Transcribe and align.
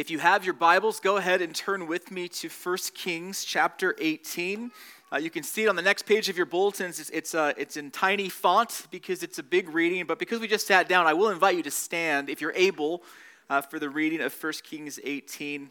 If 0.00 0.10
you 0.10 0.18
have 0.18 0.46
your 0.46 0.54
Bibles, 0.54 0.98
go 0.98 1.18
ahead 1.18 1.42
and 1.42 1.54
turn 1.54 1.86
with 1.86 2.10
me 2.10 2.26
to 2.28 2.48
1 2.48 2.78
Kings 2.94 3.44
chapter 3.44 3.94
18. 3.98 4.70
Uh, 5.12 5.18
you 5.18 5.28
can 5.28 5.42
see 5.42 5.64
it 5.64 5.68
on 5.68 5.76
the 5.76 5.82
next 5.82 6.06
page 6.06 6.30
of 6.30 6.38
your 6.38 6.46
bulletins. 6.46 6.98
It's, 6.98 7.10
it's, 7.10 7.34
uh, 7.34 7.52
it's 7.58 7.76
in 7.76 7.90
tiny 7.90 8.30
font 8.30 8.86
because 8.90 9.22
it's 9.22 9.38
a 9.38 9.42
big 9.42 9.68
reading, 9.68 10.06
but 10.06 10.18
because 10.18 10.40
we 10.40 10.48
just 10.48 10.66
sat 10.66 10.88
down, 10.88 11.06
I 11.06 11.12
will 11.12 11.28
invite 11.28 11.54
you 11.54 11.62
to 11.64 11.70
stand 11.70 12.30
if 12.30 12.40
you're 12.40 12.54
able 12.56 13.02
uh, 13.50 13.60
for 13.60 13.78
the 13.78 13.90
reading 13.90 14.22
of 14.22 14.32
1 14.42 14.52
Kings 14.62 14.98
18. 15.04 15.68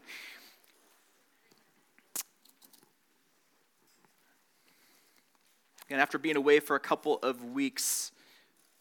And 5.90 6.00
after 6.00 6.20
being 6.20 6.36
away 6.36 6.60
for 6.60 6.76
a 6.76 6.80
couple 6.80 7.18
of 7.24 7.44
weeks, 7.46 8.12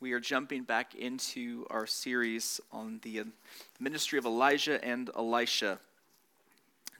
we 0.00 0.12
are 0.12 0.20
jumping 0.20 0.62
back 0.62 0.94
into 0.94 1.66
our 1.70 1.86
series 1.86 2.60
on 2.70 3.00
the 3.02 3.20
uh, 3.20 3.24
ministry 3.80 4.18
of 4.18 4.26
Elijah 4.26 4.82
and 4.84 5.10
Elisha. 5.16 5.78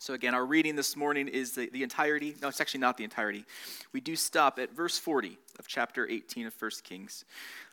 So, 0.01 0.15
again, 0.15 0.35
our 0.35 0.45
reading 0.45 0.75
this 0.75 0.97
morning 0.97 1.29
is 1.29 1.53
the, 1.53 1.69
the 1.71 1.83
entirety. 1.83 2.35
No, 2.43 2.49
it's 2.49 2.61
actually 2.61 2.81
not 2.81 2.97
the 2.97 3.05
entirety. 3.05 3.45
We 3.93 4.01
do 4.01 4.17
stop 4.17 4.59
at 4.59 4.75
verse 4.75 4.99
40 4.99 5.39
of 5.59 5.67
chapter 5.69 6.09
18 6.09 6.47
of 6.47 6.55
1 6.61 6.71
Kings. 6.83 7.25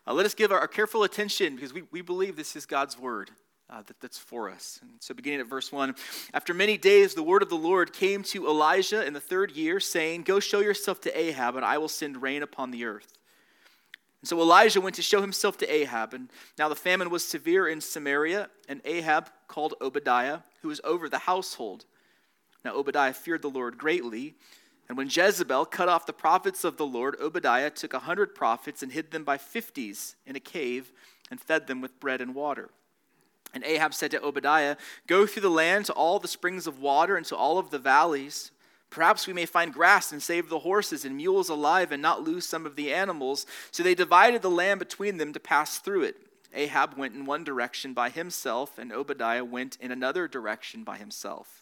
Uh, 0.07 0.13
let 0.13 0.25
us 0.25 0.33
give 0.35 0.51
our, 0.51 0.59
our, 0.59 0.67
careful 0.67 1.03
attention 1.03 1.55
because 1.55 1.73
we, 1.73 1.83
we 1.91 2.01
believe 2.01 2.35
this 2.35 2.55
is 2.55 2.65
God's 2.65 2.97
word. 2.97 3.31
Uh, 3.67 3.81
that, 3.87 3.99
that's 3.99 4.19
for 4.19 4.51
us. 4.51 4.79
And 4.83 4.91
so, 4.99 5.15
beginning 5.15 5.39
at 5.39 5.47
verse 5.47 5.71
1 5.71 5.95
After 6.35 6.53
many 6.53 6.77
days, 6.77 7.15
the 7.15 7.23
word 7.23 7.41
of 7.41 7.49
the 7.49 7.55
Lord 7.55 7.93
came 7.93 8.21
to 8.23 8.47
Elijah 8.47 9.03
in 9.03 9.13
the 9.13 9.19
third 9.19 9.51
year, 9.51 9.79
saying, 9.79 10.21
Go 10.21 10.39
show 10.39 10.59
yourself 10.59 11.01
to 11.01 11.19
Ahab, 11.19 11.55
and 11.55 11.65
I 11.65 11.79
will 11.79 11.89
send 11.89 12.21
rain 12.21 12.43
upon 12.43 12.69
the 12.69 12.85
earth. 12.85 13.14
And 14.25 14.27
so 14.27 14.41
Elijah 14.41 14.81
went 14.81 14.95
to 14.95 15.03
show 15.03 15.21
himself 15.21 15.55
to 15.59 15.71
Ahab. 15.71 16.15
And 16.15 16.31
now 16.57 16.67
the 16.67 16.73
famine 16.73 17.11
was 17.11 17.23
severe 17.23 17.67
in 17.67 17.79
Samaria, 17.79 18.49
and 18.67 18.81
Ahab 18.83 19.29
called 19.47 19.75
Obadiah, 19.79 20.39
who 20.63 20.69
was 20.69 20.81
over 20.83 21.07
the 21.07 21.19
household. 21.19 21.85
Now 22.63 22.73
Obadiah 22.73 23.13
feared 23.13 23.43
the 23.43 23.51
Lord 23.51 23.77
greatly. 23.77 24.33
And 24.89 24.97
when 24.97 25.11
Jezebel 25.11 25.67
cut 25.67 25.89
off 25.89 26.07
the 26.07 26.11
prophets 26.11 26.63
of 26.63 26.77
the 26.77 26.87
Lord, 26.87 27.15
Obadiah 27.21 27.69
took 27.69 27.93
a 27.93 27.99
hundred 27.99 28.33
prophets 28.33 28.81
and 28.81 28.91
hid 28.91 29.11
them 29.11 29.23
by 29.23 29.37
fifties 29.37 30.15
in 30.25 30.35
a 30.35 30.39
cave 30.39 30.91
and 31.29 31.39
fed 31.39 31.67
them 31.67 31.79
with 31.79 31.99
bread 31.99 32.19
and 32.19 32.33
water. 32.33 32.71
And 33.53 33.63
Ahab 33.63 33.93
said 33.93 34.09
to 34.09 34.23
Obadiah, 34.23 34.75
Go 35.05 35.27
through 35.27 35.43
the 35.43 35.49
land 35.51 35.85
to 35.85 35.93
all 35.93 36.17
the 36.17 36.27
springs 36.27 36.65
of 36.65 36.79
water 36.79 37.15
and 37.15 37.27
to 37.27 37.35
all 37.35 37.59
of 37.59 37.69
the 37.69 37.77
valleys. 37.77 38.49
Perhaps 38.95 39.27
we 39.27 39.33
may 39.33 39.45
find 39.45 39.73
grass 39.73 40.13
and 40.13 40.23
save 40.23 40.47
the 40.47 40.59
horses 40.59 41.03
and 41.03 41.17
mules 41.17 41.49
alive 41.49 41.91
and 41.91 42.01
not 42.01 42.23
lose 42.23 42.45
some 42.45 42.65
of 42.65 42.77
the 42.77 42.93
animals. 42.93 43.45
So 43.69 43.83
they 43.83 43.93
divided 43.93 44.41
the 44.41 44.49
land 44.49 44.79
between 44.79 45.17
them 45.17 45.33
to 45.33 45.39
pass 45.39 45.79
through 45.79 46.03
it. 46.03 46.15
Ahab 46.53 46.97
went 46.97 47.13
in 47.13 47.25
one 47.25 47.43
direction 47.43 47.93
by 47.93 48.09
himself, 48.09 48.79
and 48.79 48.93
Obadiah 48.93 49.43
went 49.43 49.77
in 49.81 49.91
another 49.91 50.29
direction 50.29 50.85
by 50.85 50.95
himself. 50.95 51.61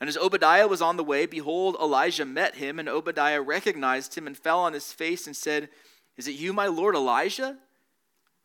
And 0.00 0.08
as 0.08 0.16
Obadiah 0.16 0.68
was 0.68 0.80
on 0.80 0.96
the 0.96 1.02
way, 1.02 1.26
behold, 1.26 1.76
Elijah 1.82 2.24
met 2.24 2.54
him, 2.54 2.78
and 2.78 2.88
Obadiah 2.88 3.42
recognized 3.42 4.14
him 4.14 4.28
and 4.28 4.38
fell 4.38 4.60
on 4.60 4.74
his 4.74 4.92
face 4.92 5.26
and 5.26 5.34
said, 5.34 5.70
Is 6.16 6.28
it 6.28 6.36
you, 6.36 6.52
my 6.52 6.68
lord 6.68 6.94
Elijah? 6.94 7.56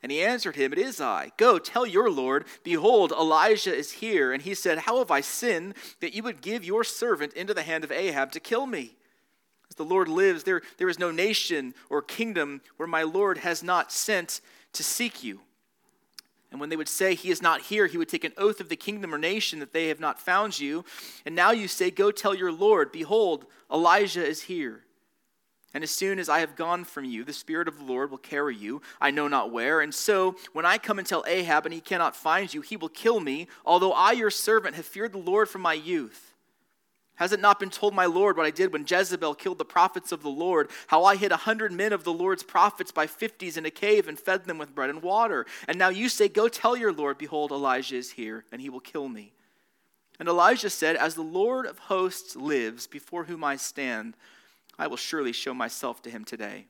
And 0.03 0.11
he 0.11 0.21
answered 0.21 0.55
him, 0.55 0.73
It 0.73 0.79
is 0.79 1.01
I. 1.01 1.31
Go, 1.37 1.57
tell 1.57 1.85
your 1.85 2.09
Lord, 2.09 2.45
Behold, 2.63 3.11
Elijah 3.11 3.73
is 3.73 3.93
here. 3.93 4.31
And 4.31 4.41
he 4.41 4.53
said, 4.53 4.79
How 4.79 4.99
have 4.99 5.11
I 5.11 5.21
sinned 5.21 5.75
that 6.01 6.13
you 6.13 6.23
would 6.23 6.41
give 6.41 6.63
your 6.63 6.83
servant 6.83 7.33
into 7.33 7.53
the 7.53 7.63
hand 7.63 7.83
of 7.83 7.91
Ahab 7.91 8.31
to 8.33 8.39
kill 8.39 8.67
me? 8.67 8.95
As 9.69 9.75
the 9.75 9.83
Lord 9.83 10.07
lives, 10.07 10.43
there, 10.43 10.61
there 10.77 10.89
is 10.89 10.99
no 10.99 11.11
nation 11.11 11.73
or 11.89 12.01
kingdom 12.01 12.61
where 12.77 12.87
my 12.87 13.03
Lord 13.03 13.39
has 13.39 13.63
not 13.63 13.91
sent 13.91 14.39
to 14.73 14.83
seek 14.83 15.23
you. 15.23 15.41
And 16.51 16.61
when 16.61 16.69
they 16.69 16.77
would 16.77 16.87
say, 16.87 17.15
He 17.15 17.31
is 17.31 17.41
not 17.41 17.61
here, 17.61 17.87
he 17.87 17.97
would 17.97 18.07
take 18.07 18.23
an 18.23 18.33
oath 18.37 18.59
of 18.59 18.69
the 18.69 18.75
kingdom 18.75 19.13
or 19.13 19.17
nation 19.17 19.59
that 19.59 19.73
they 19.73 19.87
have 19.87 19.99
not 19.99 20.19
found 20.19 20.59
you. 20.59 20.85
And 21.25 21.35
now 21.35 21.51
you 21.51 21.67
say, 21.67 21.91
Go 21.91 22.11
tell 22.11 22.35
your 22.35 22.51
Lord, 22.51 22.91
Behold, 22.91 23.45
Elijah 23.71 24.25
is 24.25 24.43
here. 24.43 24.83
And 25.77 25.83
as 25.83 25.91
soon 25.91 26.17
as 26.17 26.27
I 26.27 26.39
have 26.39 26.55
gone 26.55 26.85
from 26.85 27.05
you, 27.05 27.23
the 27.23 27.31
Spirit 27.31 27.67
of 27.67 27.77
the 27.77 27.83
Lord 27.83 28.09
will 28.09 28.17
carry 28.17 28.55
you, 28.55 28.81
I 28.99 29.11
know 29.11 29.27
not 29.27 29.51
where. 29.51 29.79
And 29.79 29.93
so, 29.93 30.35
when 30.51 30.65
I 30.65 30.79
come 30.79 30.97
and 30.97 31.07
tell 31.07 31.23
Ahab 31.27 31.67
and 31.67 31.73
he 31.73 31.81
cannot 31.81 32.15
find 32.15 32.51
you, 32.51 32.61
he 32.61 32.75
will 32.75 32.89
kill 32.89 33.19
me, 33.19 33.47
although 33.63 33.91
I, 33.91 34.13
your 34.13 34.31
servant, 34.31 34.75
have 34.75 34.87
feared 34.87 35.11
the 35.11 35.19
Lord 35.19 35.49
from 35.49 35.61
my 35.61 35.75
youth. 35.75 36.33
Has 37.17 37.31
it 37.31 37.39
not 37.39 37.59
been 37.59 37.69
told 37.69 37.93
my 37.93 38.07
Lord 38.07 38.37
what 38.37 38.47
I 38.47 38.49
did 38.49 38.73
when 38.73 38.87
Jezebel 38.89 39.35
killed 39.35 39.59
the 39.59 39.65
prophets 39.65 40.11
of 40.11 40.23
the 40.23 40.29
Lord, 40.29 40.71
how 40.87 41.03
I 41.03 41.15
hid 41.15 41.31
a 41.31 41.37
hundred 41.37 41.71
men 41.71 41.93
of 41.93 42.03
the 42.03 42.11
Lord's 42.11 42.41
prophets 42.41 42.91
by 42.91 43.05
fifties 43.05 43.55
in 43.55 43.67
a 43.67 43.69
cave 43.69 44.07
and 44.07 44.19
fed 44.19 44.45
them 44.45 44.57
with 44.57 44.73
bread 44.73 44.89
and 44.89 45.03
water? 45.03 45.45
And 45.67 45.77
now 45.77 45.89
you 45.89 46.09
say, 46.09 46.27
Go 46.27 46.47
tell 46.47 46.75
your 46.75 46.91
Lord, 46.91 47.19
behold, 47.19 47.51
Elijah 47.51 47.97
is 47.97 48.13
here, 48.13 48.45
and 48.51 48.61
he 48.61 48.69
will 48.71 48.79
kill 48.79 49.09
me. 49.09 49.31
And 50.19 50.27
Elijah 50.27 50.71
said, 50.71 50.95
As 50.95 51.13
the 51.13 51.21
Lord 51.21 51.67
of 51.67 51.77
hosts 51.77 52.35
lives, 52.35 52.87
before 52.87 53.25
whom 53.25 53.43
I 53.43 53.57
stand, 53.57 54.15
I 54.77 54.87
will 54.87 54.97
surely 54.97 55.33
show 55.33 55.53
myself 55.53 56.01
to 56.03 56.09
him 56.09 56.23
today. 56.23 56.65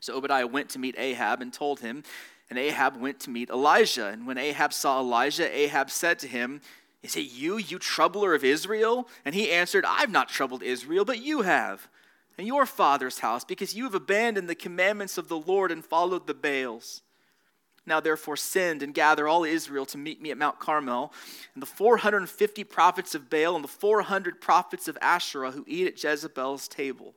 So 0.00 0.14
Obadiah 0.14 0.46
went 0.46 0.68
to 0.70 0.78
meet 0.78 0.94
Ahab 0.98 1.42
and 1.42 1.52
told 1.52 1.80
him, 1.80 2.04
and 2.48 2.58
Ahab 2.58 2.96
went 2.96 3.20
to 3.20 3.30
meet 3.30 3.50
Elijah. 3.50 4.06
And 4.06 4.26
when 4.26 4.38
Ahab 4.38 4.72
saw 4.72 5.00
Elijah, 5.00 5.54
Ahab 5.56 5.90
said 5.90 6.18
to 6.20 6.28
him, 6.28 6.60
Is 7.02 7.16
it 7.16 7.32
you, 7.32 7.56
you 7.56 7.78
troubler 7.78 8.34
of 8.34 8.44
Israel? 8.44 9.08
And 9.24 9.34
he 9.34 9.50
answered, 9.50 9.84
I've 9.86 10.10
not 10.10 10.28
troubled 10.28 10.62
Israel, 10.62 11.04
but 11.04 11.22
you 11.22 11.42
have, 11.42 11.88
and 12.38 12.46
your 12.46 12.66
father's 12.66 13.20
house, 13.20 13.44
because 13.44 13.74
you 13.74 13.84
have 13.84 13.94
abandoned 13.94 14.48
the 14.48 14.54
commandments 14.54 15.18
of 15.18 15.28
the 15.28 15.38
Lord 15.38 15.72
and 15.72 15.84
followed 15.84 16.26
the 16.26 16.34
Baals. 16.34 17.02
Now, 17.86 18.00
therefore, 18.00 18.36
send 18.36 18.82
and 18.82 18.92
gather 18.92 19.28
all 19.28 19.44
Israel 19.44 19.86
to 19.86 19.98
meet 19.98 20.20
me 20.20 20.30
at 20.30 20.38
Mount 20.38 20.58
Carmel, 20.58 21.12
and 21.54 21.62
the 21.62 21.66
450 21.66 22.64
prophets 22.64 23.14
of 23.14 23.30
Baal 23.30 23.54
and 23.54 23.64
the 23.64 23.68
400 23.68 24.40
prophets 24.40 24.88
of 24.88 24.98
Asherah 25.00 25.52
who 25.52 25.64
eat 25.68 25.86
at 25.86 26.02
Jezebel's 26.02 26.68
table. 26.68 27.14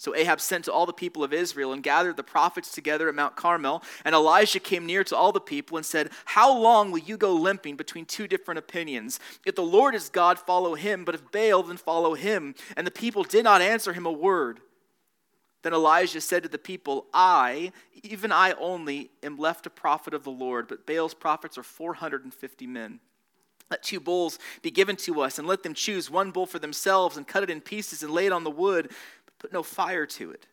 So 0.00 0.14
Ahab 0.14 0.40
sent 0.40 0.66
to 0.66 0.72
all 0.72 0.86
the 0.86 0.92
people 0.92 1.24
of 1.24 1.32
Israel 1.32 1.72
and 1.72 1.82
gathered 1.82 2.16
the 2.16 2.22
prophets 2.22 2.70
together 2.70 3.08
at 3.08 3.16
Mount 3.16 3.34
Carmel. 3.34 3.82
And 4.04 4.14
Elijah 4.14 4.60
came 4.60 4.86
near 4.86 5.02
to 5.02 5.16
all 5.16 5.32
the 5.32 5.40
people 5.40 5.76
and 5.76 5.84
said, 5.84 6.10
How 6.24 6.56
long 6.56 6.92
will 6.92 7.00
you 7.00 7.16
go 7.16 7.34
limping 7.34 7.74
between 7.74 8.04
two 8.04 8.28
different 8.28 8.58
opinions? 8.58 9.18
If 9.44 9.56
the 9.56 9.62
Lord 9.62 9.96
is 9.96 10.08
God, 10.08 10.38
follow 10.38 10.76
him, 10.76 11.04
but 11.04 11.16
if 11.16 11.32
Baal, 11.32 11.64
then 11.64 11.78
follow 11.78 12.14
him. 12.14 12.54
And 12.76 12.86
the 12.86 12.92
people 12.92 13.24
did 13.24 13.42
not 13.42 13.60
answer 13.60 13.92
him 13.92 14.06
a 14.06 14.12
word. 14.12 14.60
Then 15.62 15.74
Elijah 15.74 16.20
said 16.20 16.44
to 16.44 16.48
the 16.48 16.58
people, 16.58 17.06
I, 17.12 17.72
even 18.02 18.30
I 18.30 18.52
only, 18.52 19.10
am 19.22 19.36
left 19.36 19.66
a 19.66 19.70
prophet 19.70 20.14
of 20.14 20.24
the 20.24 20.30
Lord, 20.30 20.68
but 20.68 20.86
Baal's 20.86 21.14
prophets 21.14 21.58
are 21.58 21.62
450 21.62 22.66
men. 22.66 23.00
Let 23.70 23.82
two 23.82 24.00
bulls 24.00 24.38
be 24.62 24.70
given 24.70 24.96
to 24.96 25.20
us, 25.20 25.38
and 25.38 25.46
let 25.46 25.62
them 25.62 25.74
choose 25.74 26.10
one 26.10 26.30
bull 26.30 26.46
for 26.46 26.58
themselves, 26.58 27.16
and 27.16 27.26
cut 27.26 27.42
it 27.42 27.50
in 27.50 27.60
pieces, 27.60 28.02
and 28.02 28.12
lay 28.12 28.26
it 28.26 28.32
on 28.32 28.44
the 28.44 28.50
wood, 28.50 28.90
but 29.26 29.38
put 29.38 29.52
no 29.52 29.62
fire 29.62 30.06
to 30.06 30.30
it. 30.30 30.46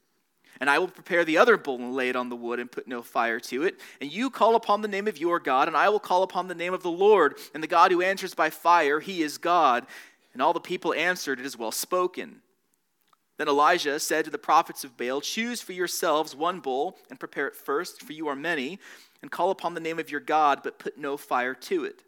And 0.59 0.69
I 0.69 0.79
will 0.79 0.87
prepare 0.87 1.25
the 1.25 1.37
other 1.37 1.57
bull 1.57 1.75
and 1.75 1.93
lay 1.93 2.09
it 2.09 2.15
on 2.15 2.29
the 2.29 2.35
wood 2.35 2.59
and 2.59 2.71
put 2.71 2.87
no 2.87 3.01
fire 3.01 3.39
to 3.41 3.63
it. 3.63 3.79
And 3.99 4.11
you 4.11 4.29
call 4.29 4.55
upon 4.55 4.81
the 4.81 4.87
name 4.87 5.07
of 5.07 5.17
your 5.17 5.39
God, 5.39 5.67
and 5.67 5.75
I 5.75 5.89
will 5.89 5.99
call 5.99 6.23
upon 6.23 6.47
the 6.47 6.55
name 6.55 6.73
of 6.73 6.81
the 6.81 6.91
Lord. 6.91 7.37
And 7.53 7.61
the 7.61 7.67
God 7.67 7.91
who 7.91 8.01
answers 8.01 8.33
by 8.33 8.49
fire, 8.49 8.99
he 8.99 9.21
is 9.21 9.37
God. 9.37 9.85
And 10.33 10.41
all 10.41 10.53
the 10.53 10.61
people 10.61 10.93
answered, 10.93 11.39
It 11.39 11.45
is 11.45 11.57
well 11.57 11.71
spoken. 11.71 12.41
Then 13.37 13.47
Elijah 13.49 13.99
said 13.99 14.25
to 14.25 14.31
the 14.31 14.37
prophets 14.37 14.83
of 14.83 14.97
Baal, 14.97 15.21
Choose 15.21 15.61
for 15.61 15.73
yourselves 15.73 16.35
one 16.35 16.59
bull 16.59 16.97
and 17.09 17.19
prepare 17.19 17.47
it 17.47 17.55
first, 17.55 18.01
for 18.01 18.13
you 18.13 18.27
are 18.27 18.35
many, 18.35 18.79
and 19.21 19.31
call 19.31 19.51
upon 19.51 19.73
the 19.73 19.81
name 19.81 19.99
of 19.99 20.09
your 20.09 20.21
God, 20.21 20.61
but 20.63 20.79
put 20.79 20.97
no 20.97 21.17
fire 21.17 21.53
to 21.53 21.83
it. 21.83 22.03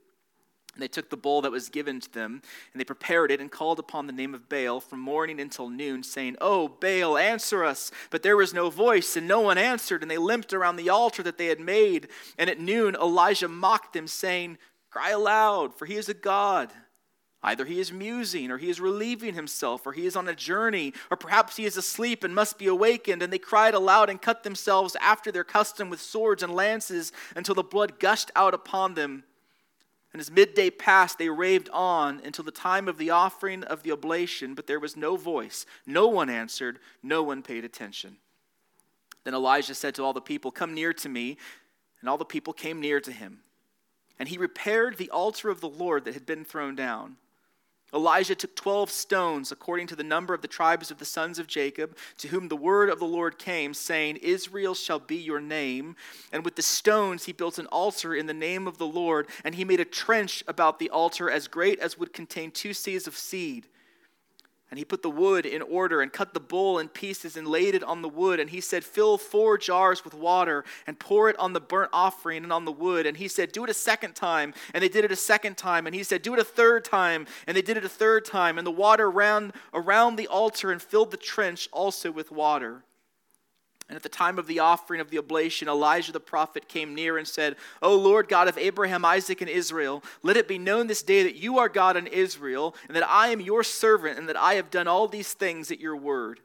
And 0.78 0.84
they 0.84 0.88
took 0.88 1.10
the 1.10 1.18
bull 1.18 1.42
that 1.42 1.52
was 1.52 1.70
given 1.70 2.00
to 2.00 2.14
them, 2.14 2.42
and 2.72 2.80
they 2.80 2.86
prepared 2.86 3.32
it 3.32 3.42
and 3.42 3.52
called 3.52 3.80
upon 3.80 4.06
the 4.06 4.14
name 4.14 4.36
of 4.36 4.48
Baal 4.48 4.80
from 4.80 5.00
morning 5.00 5.42
until 5.42 5.70
noon, 5.70 6.04
saying, 6.04 6.36
Oh, 6.40 6.68
Baal, 6.68 7.18
answer 7.18 7.66
us. 7.66 7.92
But 8.12 8.22
there 8.22 8.38
was 8.38 8.54
no 8.54 8.70
voice, 8.70 9.18
and 9.18 9.28
no 9.28 9.42
one 9.42 9.58
answered, 9.58 10.04
and 10.04 10.12
they 10.12 10.20
limped 10.20 10.54
around 10.54 10.76
the 10.76 10.90
altar 10.90 11.24
that 11.24 11.40
they 11.40 11.48
had 11.48 11.60
made. 11.60 12.10
And 12.38 12.48
at 12.48 12.60
noon, 12.60 12.96
Elijah 12.96 13.48
mocked 13.48 13.94
them, 13.94 14.08
saying, 14.08 14.60
Cry 14.92 15.10
aloud, 15.10 15.74
for 15.74 15.88
he 15.88 15.96
is 15.96 16.10
a 16.10 16.14
God. 16.14 16.72
Either 17.48 17.64
he 17.64 17.80
is 17.80 17.94
musing, 17.94 18.52
or 18.52 18.58
he 18.58 18.70
is 18.70 18.82
relieving 18.82 19.34
himself, 19.34 19.88
or 19.88 19.94
he 19.94 20.06
is 20.06 20.18
on 20.18 20.28
a 20.28 20.36
journey, 20.36 20.92
or 21.10 21.16
perhaps 21.16 21.56
he 21.56 21.64
is 21.64 21.78
asleep 21.78 22.26
and 22.26 22.36
must 22.36 22.60
be 22.60 22.68
awakened. 22.68 23.24
And 23.24 23.32
they 23.32 23.40
cried 23.40 23.74
aloud 23.74 24.10
and 24.10 24.22
cut 24.22 24.44
themselves 24.44 24.98
after 25.00 25.32
their 25.32 25.46
custom 25.46 25.90
with 25.90 26.02
swords 26.02 26.44
and 26.44 26.54
lances 26.54 27.14
until 27.38 27.56
the 27.56 27.64
blood 27.64 28.00
gushed 28.02 28.32
out 28.36 28.54
upon 28.54 28.96
them. 28.96 29.24
And 30.12 30.20
as 30.20 30.30
midday 30.30 30.70
passed, 30.70 31.20
they 31.20 31.30
raved 31.30 31.70
on 31.72 32.20
until 32.26 32.44
the 32.44 32.52
time 32.52 32.90
of 32.90 32.98
the 32.98 33.12
offering 33.12 33.64
of 33.64 33.82
the 33.82 33.94
oblation, 33.94 34.54
but 34.54 34.68
there 34.68 34.82
was 34.82 34.98
no 34.98 35.16
voice. 35.16 35.66
No 35.86 36.06
one 36.10 36.30
answered, 36.30 36.80
no 37.02 37.24
one 37.24 37.44
paid 37.44 37.64
attention. 37.64 38.18
Then 39.24 39.34
Elijah 39.34 39.74
said 39.74 39.96
to 39.96 40.04
all 40.04 40.12
the 40.12 40.20
people, 40.20 40.52
Come 40.52 40.74
near 40.74 40.92
to 40.92 41.08
me. 41.08 41.38
And 42.02 42.10
all 42.10 42.18
the 42.18 42.26
people 42.26 42.52
came 42.52 42.82
near 42.82 43.00
to 43.00 43.12
him. 43.14 43.40
And 44.20 44.28
he 44.28 44.38
repaired 44.38 44.98
the 44.98 45.12
altar 45.12 45.50
of 45.50 45.62
the 45.62 45.70
Lord 45.70 46.04
that 46.04 46.14
had 46.14 46.26
been 46.26 46.44
thrown 46.44 46.76
down. 46.76 47.16
Elijah 47.94 48.36
took 48.36 48.56
12 48.56 48.92
stones, 48.92 49.52
according 49.52 49.88
to 49.88 49.96
the 49.96 50.04
number 50.04 50.34
of 50.34 50.42
the 50.42 50.48
tribes 50.48 50.92
of 50.92 50.98
the 50.98 51.06
sons 51.06 51.40
of 51.40 51.48
Jacob, 51.48 51.96
to 52.18 52.28
whom 52.28 52.48
the 52.48 52.56
word 52.56 52.90
of 52.90 53.00
the 53.00 53.06
Lord 53.06 53.40
came, 53.40 53.74
saying, 53.74 54.18
Israel 54.18 54.76
shall 54.76 55.00
be 55.00 55.16
your 55.16 55.40
name. 55.40 55.96
And 56.34 56.44
with 56.44 56.56
the 56.56 56.62
stones 56.62 57.26
he 57.26 57.32
built 57.32 57.58
an 57.58 57.68
altar 57.68 58.14
in 58.14 58.26
the 58.26 58.34
name 58.34 58.68
of 58.68 58.78
the 58.78 58.88
Lord, 58.88 59.28
and 59.46 59.56
he 59.56 59.64
made 59.64 59.80
a 59.80 59.86
trench 59.86 60.44
about 60.48 60.80
the 60.80 60.90
altar 60.90 61.32
as 61.32 61.48
great 61.48 61.80
as 61.80 61.98
would 61.98 62.12
contain 62.12 62.52
two 62.52 62.72
seahs 62.72 63.08
of 63.08 63.18
seed. 63.18 63.68
And 64.70 64.78
he 64.78 64.84
put 64.84 65.02
the 65.02 65.10
wood 65.10 65.46
in 65.46 65.62
order 65.62 66.02
and 66.02 66.12
cut 66.12 66.34
the 66.34 66.42
bull 66.42 66.78
in 66.78 66.90
pieces 66.90 67.38
and 67.38 67.48
laid 67.48 67.74
it 67.74 67.84
on 67.84 68.02
the 68.02 68.10
wood. 68.10 68.40
And 68.40 68.50
he 68.50 68.60
said, 68.60 68.84
Fill 68.84 69.18
four 69.18 69.58
jars 69.58 70.04
with 70.04 70.14
water 70.14 70.66
and 70.86 71.00
pour 71.00 71.30
it 71.30 71.40
on 71.40 71.54
the 71.54 71.62
burnt 71.62 71.92
offering 71.94 72.44
and 72.44 72.52
on 72.52 72.66
the 72.66 72.72
wood. 72.72 73.06
And 73.06 73.16
he 73.16 73.30
said, 73.30 73.54
Do 73.54 73.64
it 73.64 73.70
a 73.70 73.74
second 73.74 74.16
time. 74.16 74.54
And 74.74 74.84
they 74.84 74.90
did 74.90 75.06
it 75.06 75.12
a 75.12 75.16
second 75.16 75.56
time. 75.58 75.86
And 75.86 75.96
he 75.96 76.04
said, 76.04 76.22
Do 76.22 76.34
it 76.34 76.40
a 76.40 76.44
third 76.44 76.84
time. 76.84 77.28
And 77.48 77.56
they 77.56 77.62
did 77.62 77.78
it 77.78 77.86
a 77.86 77.90
third 77.90 78.26
time. 78.26 78.58
And 78.58 78.68
the 78.68 78.72
water 78.72 79.10
ran 79.10 79.54
around 79.74 80.18
the 80.18 80.28
altar 80.28 80.70
and 80.70 80.82
filled 80.82 81.12
the 81.12 81.18
trench 81.18 81.70
also 81.72 82.12
with 82.12 82.30
water. 82.30 82.84
And 83.90 83.96
at 83.96 84.04
the 84.04 84.10
time 84.10 84.38
of 84.38 84.48
the 84.48 84.60
offering 84.60 85.00
of 85.00 85.10
the 85.10 85.18
oblation, 85.18 85.70
Elijah 85.70 86.12
the 86.12 86.20
prophet 86.20 86.68
came 86.68 86.94
near 86.94 87.18
and 87.18 87.26
said, 87.26 87.56
O 87.82 87.96
Lord 87.96 88.28
God 88.28 88.50
of 88.50 88.58
Abraham, 88.58 89.06
Isaac, 89.06 89.40
and 89.40 89.50
Israel, 89.50 90.04
let 90.24 90.36
it 90.36 90.48
be 90.48 90.58
known 90.58 90.88
this 90.88 91.04
day 91.04 91.24
that 91.24 91.38
you 91.38 91.58
are 91.60 91.70
God 91.70 91.96
in 91.96 92.06
Israel, 92.08 92.76
and 92.88 92.96
that 92.98 93.08
I 93.08 93.30
am 93.30 93.40
your 93.40 93.64
servant, 93.64 94.20
and 94.20 94.28
that 94.28 94.36
I 94.36 94.56
have 94.56 94.70
done 94.70 94.88
all 94.88 95.08
these 95.08 95.32
things 95.32 95.72
at 95.72 95.80
your 95.80 95.96
word. 95.96 96.42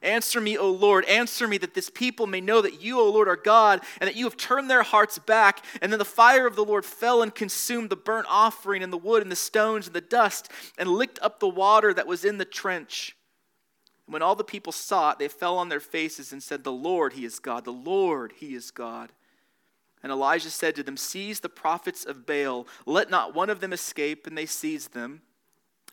Answer 0.00 0.40
me, 0.40 0.56
O 0.56 0.70
Lord, 0.70 1.04
answer 1.04 1.46
me, 1.46 1.58
that 1.58 1.74
this 1.74 1.90
people 1.90 2.26
may 2.26 2.40
know 2.40 2.62
that 2.62 2.80
you, 2.80 2.98
O 2.98 3.10
Lord, 3.10 3.28
are 3.28 3.36
God, 3.36 3.82
and 4.00 4.08
that 4.08 4.16
you 4.16 4.24
have 4.24 4.36
turned 4.38 4.70
their 4.70 4.84
hearts 4.84 5.18
back. 5.18 5.62
And 5.82 5.92
then 5.92 5.98
the 5.98 6.04
fire 6.04 6.46
of 6.46 6.56
the 6.56 6.64
Lord 6.64 6.86
fell 6.86 7.20
and 7.20 7.34
consumed 7.34 7.90
the 7.90 7.96
burnt 7.96 8.26
offering, 8.30 8.82
and 8.82 8.90
the 8.92 8.96
wood, 8.96 9.20
and 9.22 9.30
the 9.30 9.36
stones, 9.36 9.86
and 9.86 9.94
the 9.94 10.00
dust, 10.00 10.50
and 10.78 10.88
licked 10.88 11.18
up 11.20 11.40
the 11.40 11.48
water 11.48 11.92
that 11.92 12.06
was 12.06 12.24
in 12.24 12.38
the 12.38 12.46
trench. 12.46 13.17
When 14.08 14.22
all 14.22 14.34
the 14.34 14.44
people 14.44 14.72
saw 14.72 15.10
it, 15.10 15.18
they 15.18 15.28
fell 15.28 15.58
on 15.58 15.68
their 15.68 15.80
faces 15.80 16.32
and 16.32 16.42
said, 16.42 16.64
The 16.64 16.72
Lord, 16.72 17.12
He 17.12 17.26
is 17.26 17.38
God. 17.38 17.64
The 17.64 17.72
Lord, 17.72 18.32
He 18.36 18.54
is 18.54 18.70
God. 18.70 19.12
And 20.02 20.10
Elijah 20.10 20.50
said 20.50 20.74
to 20.76 20.82
them, 20.82 20.96
Seize 20.96 21.40
the 21.40 21.48
prophets 21.50 22.06
of 22.06 22.24
Baal. 22.24 22.66
Let 22.86 23.10
not 23.10 23.34
one 23.34 23.50
of 23.50 23.60
them 23.60 23.72
escape. 23.72 24.26
And 24.26 24.36
they 24.36 24.46
seized 24.46 24.94
them. 24.94 25.20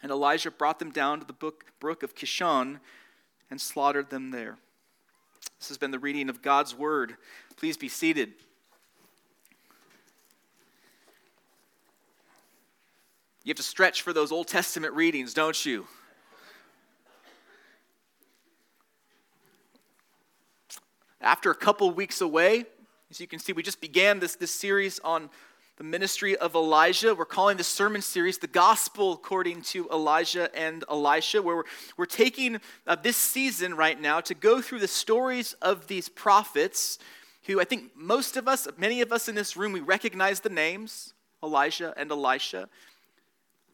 And 0.01 0.11
Elijah 0.11 0.51
brought 0.51 0.79
them 0.79 0.91
down 0.91 1.19
to 1.19 1.25
the 1.25 1.51
brook 1.79 2.03
of 2.03 2.15
Kishon 2.15 2.79
and 3.51 3.59
slaughtered 3.59 4.09
them 4.09 4.31
there. 4.31 4.57
This 5.59 5.67
has 5.67 5.77
been 5.77 5.91
the 5.91 5.99
reading 5.99 6.29
of 6.29 6.41
God's 6.41 6.73
word. 6.73 7.17
Please 7.57 7.75
be 7.75 7.89
seated. 7.89 8.33
You 13.43 13.49
have 13.49 13.57
to 13.57 13.63
stretch 13.63 14.01
for 14.01 14.13
those 14.13 14.31
Old 14.31 14.47
Testament 14.47 14.93
readings, 14.93 15.33
don't 15.33 15.65
you? 15.65 15.85
After 21.25 21.49
a 21.49 21.55
couple 21.55 21.89
weeks 21.89 22.21
away, 22.21 22.65
as 23.09 23.19
you 23.19 23.25
can 23.25 23.39
see, 23.39 23.51
we 23.51 23.63
just 23.63 23.81
began 23.81 24.19
this, 24.19 24.35
this 24.35 24.51
series 24.51 24.99
on 24.99 25.31
the 25.77 25.83
ministry 25.83 26.37
of 26.37 26.53
Elijah. 26.53 27.15
We're 27.15 27.25
calling 27.25 27.57
this 27.57 27.67
sermon 27.67 28.03
series 28.03 28.37
The 28.37 28.45
Gospel 28.45 29.13
According 29.13 29.63
to 29.63 29.89
Elijah 29.89 30.55
and 30.55 30.83
Elisha, 30.87 31.41
where 31.41 31.55
we're, 31.55 31.63
we're 31.97 32.05
taking 32.05 32.61
uh, 32.85 32.95
this 32.95 33.17
season 33.17 33.73
right 33.73 33.99
now 33.99 34.21
to 34.21 34.35
go 34.35 34.61
through 34.61 34.81
the 34.81 34.87
stories 34.87 35.53
of 35.63 35.87
these 35.87 36.09
prophets 36.09 36.99
who 37.45 37.59
I 37.59 37.63
think 37.63 37.93
most 37.95 38.37
of 38.37 38.47
us, 38.47 38.67
many 38.77 39.01
of 39.01 39.11
us 39.11 39.27
in 39.27 39.33
this 39.33 39.57
room, 39.57 39.71
we 39.71 39.79
recognize 39.79 40.41
the 40.41 40.49
names 40.49 41.15
Elijah 41.43 41.91
and 41.97 42.11
Elisha. 42.11 42.69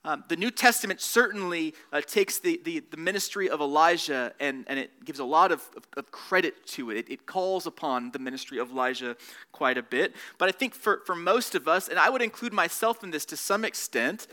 Um, 0.03 0.23
the 0.29 0.35
New 0.35 0.49
Testament 0.49 0.99
certainly 0.99 1.75
uh, 1.93 2.01
takes 2.01 2.39
the, 2.39 2.59
the, 2.65 2.79
the, 2.89 2.97
ministry 2.97 3.47
of 3.47 3.61
Elijah 3.61 4.33
and, 4.39 4.65
and 4.67 4.79
it 4.79 5.05
gives 5.05 5.19
a 5.19 5.23
lot 5.23 5.51
of, 5.51 5.61
of, 5.77 5.85
of 5.95 6.11
credit 6.11 6.65
to 6.67 6.89
it. 6.89 6.97
it. 6.97 7.09
it. 7.11 7.25
calls 7.27 7.67
upon 7.67 8.09
the 8.09 8.17
ministry 8.17 8.57
of 8.57 8.71
Elijah 8.71 9.15
quite 9.51 9.77
a 9.77 9.83
bit. 9.83 10.15
But 10.39 10.49
I 10.49 10.53
think 10.53 10.73
for, 10.73 11.01
for 11.05 11.13
most 11.13 11.53
of 11.53 11.67
us, 11.67 11.87
and 11.87 11.99
I 11.99 12.09
would 12.09 12.23
include 12.23 12.51
myself 12.51 13.03
in 13.03 13.11
this 13.11 13.25
to 13.25 13.37
some 13.37 13.63
extent, 13.63 14.25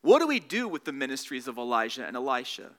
what 0.00 0.18
do 0.18 0.26
we 0.26 0.40
do 0.40 0.66
with 0.66 0.84
the 0.84 0.92
ministries 0.92 1.46
of 1.46 1.58
Elijah 1.58 2.04
and 2.04 2.16
Elisha? 2.16 2.72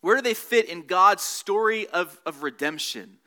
Where 0.00 0.16
do 0.16 0.22
they 0.22 0.34
fit 0.34 0.70
in 0.70 0.86
God's 0.86 1.22
story 1.22 1.86
of, 1.88 2.18
of 2.24 2.42
redemption? 2.42 3.18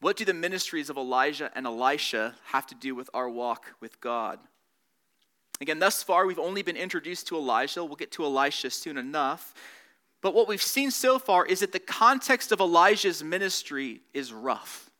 What 0.00 0.16
do 0.16 0.24
the 0.24 0.34
ministries 0.34 0.90
of 0.90 0.96
Elijah 0.96 1.52
and 1.54 1.66
Elisha 1.66 2.34
have 2.46 2.66
to 2.66 2.74
do 2.74 2.96
with 2.96 3.08
our 3.14 3.28
walk 3.28 3.74
with 3.80 4.00
God? 4.00 4.40
Again, 5.64 5.78
thus 5.78 6.02
far, 6.02 6.26
we've 6.26 6.38
only 6.38 6.60
been 6.60 6.76
introduced 6.76 7.26
to 7.28 7.36
Elijah. 7.38 7.82
We'll 7.82 7.96
get 7.96 8.12
to 8.12 8.24
Elisha 8.24 8.68
soon 8.68 8.98
enough. 8.98 9.54
But 10.20 10.34
what 10.34 10.46
we've 10.46 10.60
seen 10.60 10.90
so 10.90 11.18
far 11.18 11.46
is 11.46 11.60
that 11.60 11.72
the 11.72 11.78
context 11.78 12.52
of 12.52 12.60
Elijah's 12.60 13.24
ministry 13.24 14.02
is 14.12 14.30
rough. 14.30 14.90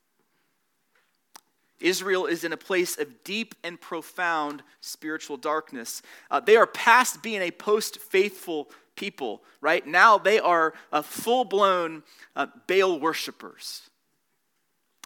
Israel 1.79 2.25
is 2.25 2.43
in 2.43 2.51
a 2.51 2.57
place 2.57 2.97
of 2.97 3.23
deep 3.23 3.53
and 3.63 3.79
profound 3.79 4.63
spiritual 4.81 5.37
darkness. 5.37 6.01
Uh, 6.31 6.39
they 6.39 6.55
are 6.55 6.65
past 6.65 7.21
being 7.21 7.43
a 7.43 7.51
post 7.51 7.99
faithful 7.99 8.71
people, 8.95 9.43
right? 9.61 9.85
Now 9.85 10.17
they 10.17 10.39
are 10.39 10.73
uh, 10.91 11.03
full 11.03 11.45
blown 11.45 12.01
uh, 12.35 12.47
Baal 12.65 12.99
worshippers 12.99 13.87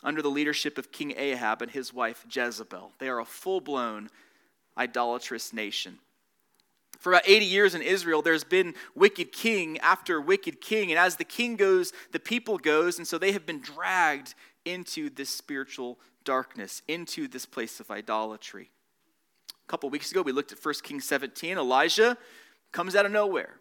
under 0.05 0.21
the 0.21 0.29
leadership 0.29 0.77
of 0.77 0.93
King 0.93 1.15
Ahab 1.17 1.61
and 1.61 1.69
his 1.69 1.93
wife 1.93 2.25
Jezebel. 2.31 2.93
They 2.99 3.09
are 3.09 3.19
a 3.19 3.25
full 3.25 3.59
blown 3.59 4.09
idolatrous 4.79 5.53
nation. 5.53 5.99
For 6.99 7.13
about 7.13 7.27
80 7.27 7.45
years 7.45 7.75
in 7.75 7.81
Israel, 7.81 8.21
there's 8.21 8.43
been 8.43 8.73
wicked 8.95 9.31
king 9.31 9.77
after 9.79 10.19
wicked 10.19 10.59
king. 10.59 10.91
And 10.91 10.99
as 10.99 11.15
the 11.15 11.23
king 11.23 11.55
goes, 11.55 11.93
the 12.11 12.19
people 12.19 12.57
goes. 12.57 12.97
And 12.97 13.07
so 13.07 13.17
they 13.17 13.31
have 13.31 13.45
been 13.45 13.61
dragged 13.61 14.35
into 14.65 15.09
this 15.09 15.29
spiritual 15.29 15.97
darkness, 16.25 16.81
into 16.87 17.27
this 17.27 17.45
place 17.45 17.79
of 17.79 17.89
idolatry. 17.89 18.69
A 19.51 19.67
couple 19.67 19.89
weeks 19.89 20.11
ago, 20.11 20.21
we 20.21 20.31
looked 20.31 20.51
at 20.51 20.63
1 20.63 20.75
Kings 20.83 21.05
17. 21.05 21.57
Elijah 21.57 22.17
comes 22.71 22.95
out 22.95 23.05
of 23.05 23.11
nowhere 23.11 23.58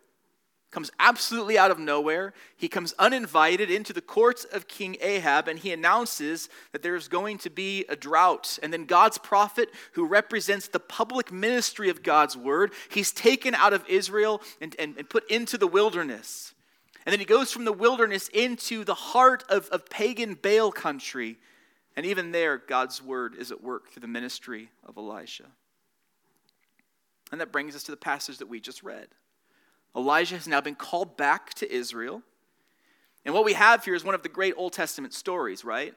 comes 0.71 0.91
absolutely 1.01 1.57
out 1.57 1.71
of 1.71 1.79
nowhere. 1.79 2.35
He 2.57 2.69
comes 2.69 2.93
uninvited 2.99 3.71
into 3.71 3.93
the 3.93 4.03
courts 4.03 4.45
of 4.45 4.69
King 4.69 4.97
Ahab 5.01 5.49
and 5.49 5.59
he 5.59 5.73
announces 5.73 6.49
that 6.73 6.83
there's 6.83 7.09
going 7.09 7.39
to 7.39 7.51
be 7.51 7.87
a 7.89 7.97
drought. 7.97 8.59
And 8.63 8.73
then 8.73 8.85
God's 8.85 9.19
prophet, 9.19 9.71
who 9.93 10.07
represents 10.07 10.69
the 10.69 10.81
public 10.81 11.33
ministry 11.33 11.89
of 11.89 12.03
God's 12.03 12.37
word, 12.37 12.73
he's 12.91 13.13
taken 13.13 13.55
out 13.55 13.73
of 13.73 13.85
Israel 13.89 14.43
and, 14.61 14.77
and, 14.79 14.97
and 14.99 15.09
put 15.09 15.29
into 15.31 15.57
the 15.57 15.67
wilderness. 15.67 16.53
And 17.07 17.13
then 17.13 17.21
he 17.21 17.27
goes 17.27 17.51
from 17.51 17.65
the 17.65 17.73
wilderness 17.73 18.29
into 18.29 18.85
the 18.85 18.95
heart 18.95 19.45
of, 19.49 19.69
of 19.69 19.89
pagan 19.89 20.35
Baal 20.35 20.71
country. 20.71 21.39
And 21.97 22.05
even 22.05 22.33
there, 22.33 22.59
God's 22.59 23.03
word 23.03 23.35
is 23.35 23.51
at 23.51 23.63
work 23.63 23.91
through 23.91 24.03
the 24.03 24.09
ministry 24.09 24.69
of 24.85 24.99
Elisha. 24.99 25.47
And 27.33 27.41
that 27.41 27.53
brings 27.53 27.75
us 27.75 27.85
to 27.85 27.91
the 27.91 27.97
passage 27.97 28.39
that 28.39 28.49
we 28.49 28.61
just 28.61 28.83
read. 28.83 29.09
Elijah 29.97 30.37
has 30.37 30.47
now 30.47 30.61
been 30.61 30.75
called 30.75 31.17
back 31.17 31.55
to 31.55 31.71
Israel. 31.71 32.23
And 33.25 33.35
what 33.35 33.45
we 33.45 33.53
have 33.55 33.85
here 33.85 33.95
is 33.95 34.05
one 34.05 34.15
of 34.15 34.23
the 34.23 34.29
great 34.29 34.55
Old 34.57 34.73
Testament 34.73 35.13
stories, 35.13 35.65
right? 35.65 35.95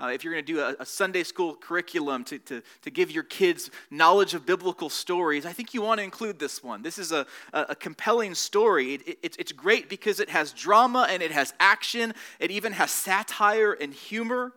Uh, 0.00 0.08
if 0.08 0.24
you're 0.24 0.32
going 0.32 0.44
to 0.44 0.52
do 0.52 0.60
a, 0.60 0.74
a, 0.80 0.86
Sunday 0.86 1.22
school 1.22 1.54
curriculum 1.54 2.24
to, 2.24 2.38
to, 2.40 2.60
to 2.82 2.90
give 2.90 3.10
your 3.10 3.22
kids 3.22 3.70
knowledge 3.88 4.34
of 4.34 4.44
biblical 4.44 4.88
stories, 4.88 5.46
I 5.46 5.52
think 5.52 5.74
you 5.74 5.82
want 5.82 5.98
to 5.98 6.04
include 6.04 6.40
this 6.40 6.62
one. 6.62 6.82
This 6.82 6.98
is 6.98 7.12
a, 7.12 7.24
a, 7.52 7.66
a 7.70 7.74
compelling 7.76 8.34
story. 8.34 8.94
It, 8.94 9.18
it, 9.22 9.36
it's 9.38 9.52
great 9.52 9.88
because 9.88 10.18
it 10.18 10.28
has 10.30 10.52
drama 10.52 11.06
and 11.08 11.22
it 11.22 11.30
has 11.30 11.54
action, 11.60 12.14
it 12.40 12.50
even 12.50 12.72
has 12.72 12.90
satire 12.90 13.72
and 13.74 13.94
humor. 13.94 14.52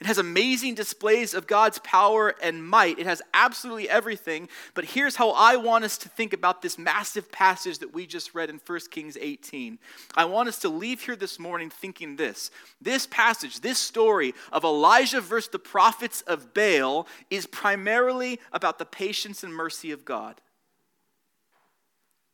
It 0.00 0.08
has 0.08 0.18
amazing 0.18 0.74
displays 0.74 1.34
of 1.34 1.46
God's 1.46 1.78
power 1.78 2.34
and 2.42 2.66
might. 2.66 2.98
It 2.98 3.06
has 3.06 3.22
absolutely 3.32 3.88
everything. 3.88 4.48
But 4.74 4.84
here's 4.84 5.16
how 5.16 5.30
I 5.30 5.56
want 5.56 5.84
us 5.84 5.96
to 5.98 6.08
think 6.08 6.32
about 6.32 6.62
this 6.62 6.76
massive 6.78 7.30
passage 7.30 7.78
that 7.78 7.94
we 7.94 8.06
just 8.06 8.34
read 8.34 8.50
in 8.50 8.60
1 8.66 8.80
Kings 8.90 9.16
18. 9.20 9.78
I 10.16 10.24
want 10.24 10.48
us 10.48 10.58
to 10.60 10.68
leave 10.68 11.02
here 11.02 11.16
this 11.16 11.38
morning 11.38 11.70
thinking 11.70 12.16
this 12.16 12.50
this 12.80 13.06
passage, 13.06 13.60
this 13.60 13.78
story 13.78 14.34
of 14.52 14.64
Elijah 14.64 15.20
versus 15.20 15.50
the 15.50 15.58
prophets 15.58 16.22
of 16.22 16.52
Baal, 16.52 17.06
is 17.30 17.46
primarily 17.46 18.40
about 18.52 18.78
the 18.78 18.84
patience 18.84 19.44
and 19.44 19.54
mercy 19.54 19.92
of 19.92 20.04
God. 20.04 20.40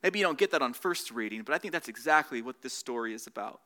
Maybe 0.02 0.19
you 0.19 0.25
don't 0.25 0.38
get 0.38 0.50
that 0.52 0.62
on 0.62 0.73
first 0.73 1.11
reading, 1.11 1.43
but 1.43 1.55
I 1.55 1.59
think 1.59 1.73
that's 1.73 1.88
exactly 1.88 2.40
what 2.40 2.62
this 2.62 2.73
story 2.73 3.12
is 3.12 3.26
about. 3.26 3.61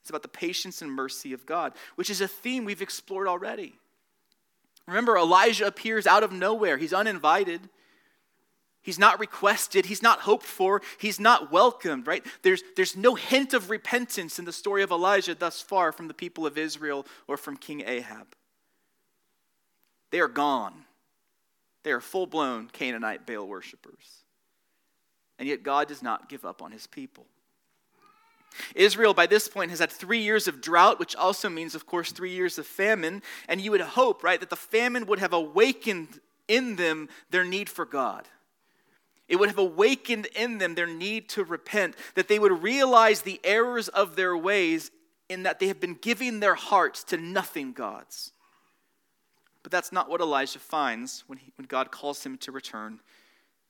It's 0.00 0.10
about 0.10 0.22
the 0.22 0.28
patience 0.28 0.82
and 0.82 0.90
mercy 0.90 1.32
of 1.32 1.46
God, 1.46 1.72
which 1.96 2.10
is 2.10 2.20
a 2.20 2.28
theme 2.28 2.64
we've 2.64 2.82
explored 2.82 3.28
already. 3.28 3.74
Remember, 4.86 5.16
Elijah 5.16 5.66
appears 5.66 6.06
out 6.06 6.22
of 6.22 6.32
nowhere. 6.32 6.76
He's 6.78 6.92
uninvited. 6.92 7.68
He's 8.82 8.98
not 8.98 9.20
requested. 9.20 9.86
He's 9.86 10.02
not 10.02 10.20
hoped 10.20 10.46
for. 10.46 10.80
He's 10.98 11.20
not 11.20 11.52
welcomed, 11.52 12.06
right? 12.06 12.24
There's, 12.42 12.62
there's 12.76 12.96
no 12.96 13.14
hint 13.14 13.52
of 13.52 13.68
repentance 13.68 14.38
in 14.38 14.46
the 14.46 14.52
story 14.52 14.82
of 14.82 14.90
Elijah 14.90 15.34
thus 15.34 15.60
far 15.60 15.92
from 15.92 16.08
the 16.08 16.14
people 16.14 16.46
of 16.46 16.56
Israel 16.56 17.06
or 17.28 17.36
from 17.36 17.56
King 17.56 17.82
Ahab. 17.86 18.34
They 20.10 20.20
are 20.20 20.28
gone. 20.28 20.86
They 21.82 21.92
are 21.92 22.00
full 22.00 22.26
blown 22.26 22.68
Canaanite 22.72 23.26
Baal 23.26 23.46
worshippers. 23.46 24.24
and 25.38 25.48
yet 25.48 25.62
God 25.62 25.88
does 25.88 26.02
not 26.02 26.28
give 26.28 26.44
up 26.44 26.62
on 26.62 26.70
his 26.72 26.86
people. 26.86 27.26
Israel, 28.74 29.14
by 29.14 29.26
this 29.26 29.48
point, 29.48 29.70
has 29.70 29.80
had 29.80 29.90
three 29.90 30.20
years 30.20 30.48
of 30.48 30.60
drought, 30.60 30.98
which 30.98 31.16
also 31.16 31.48
means, 31.48 31.74
of 31.74 31.86
course, 31.86 32.12
three 32.12 32.32
years 32.32 32.58
of 32.58 32.66
famine. 32.66 33.22
And 33.48 33.60
you 33.60 33.70
would 33.70 33.80
hope, 33.80 34.22
right, 34.22 34.40
that 34.40 34.50
the 34.50 34.56
famine 34.56 35.06
would 35.06 35.18
have 35.18 35.32
awakened 35.32 36.20
in 36.48 36.76
them 36.76 37.08
their 37.30 37.44
need 37.44 37.68
for 37.68 37.84
God. 37.84 38.28
It 39.28 39.36
would 39.36 39.48
have 39.48 39.58
awakened 39.58 40.26
in 40.34 40.58
them 40.58 40.74
their 40.74 40.88
need 40.88 41.28
to 41.30 41.44
repent, 41.44 41.94
that 42.16 42.26
they 42.26 42.40
would 42.40 42.62
realize 42.62 43.22
the 43.22 43.40
errors 43.44 43.88
of 43.88 44.16
their 44.16 44.36
ways 44.36 44.90
in 45.28 45.44
that 45.44 45.60
they 45.60 45.68
have 45.68 45.80
been 45.80 45.94
giving 45.94 46.40
their 46.40 46.56
hearts 46.56 47.04
to 47.04 47.16
nothing 47.16 47.72
gods. 47.72 48.32
But 49.62 49.70
that's 49.70 49.92
not 49.92 50.10
what 50.10 50.20
Elijah 50.20 50.58
finds 50.58 51.22
when, 51.28 51.38
he, 51.38 51.52
when 51.56 51.66
God 51.66 51.92
calls 51.92 52.24
him 52.26 52.36
to 52.38 52.50
return 52.50 52.98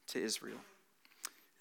to 0.09 0.23
Israel. 0.23 0.57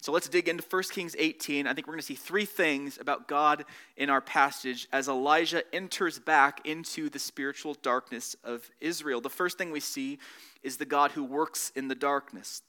So 0.02 0.12
let's 0.12 0.30
dig 0.30 0.48
into 0.48 0.64
1 0.68 0.82
Kings 0.84 1.14
18. 1.18 1.66
I 1.66 1.74
think 1.74 1.86
we're 1.86 1.92
going 1.92 2.00
to 2.00 2.06
see 2.06 2.14
three 2.14 2.46
things 2.46 2.96
about 2.98 3.28
God 3.28 3.66
in 3.98 4.08
our 4.08 4.22
passage 4.22 4.88
as 4.92 5.08
Elijah 5.08 5.62
enters 5.74 6.18
back 6.18 6.66
into 6.66 7.10
the 7.10 7.18
spiritual 7.18 7.74
darkness 7.82 8.34
of 8.42 8.70
Israel. 8.80 9.20
The 9.20 9.28
first 9.28 9.58
thing 9.58 9.70
we 9.70 9.80
see 9.80 10.18
is 10.62 10.78
the 10.78 10.86
God 10.86 11.10
who 11.10 11.22
works 11.22 11.70
in 11.76 11.88
the 11.88 11.94
darkness. 11.94 12.62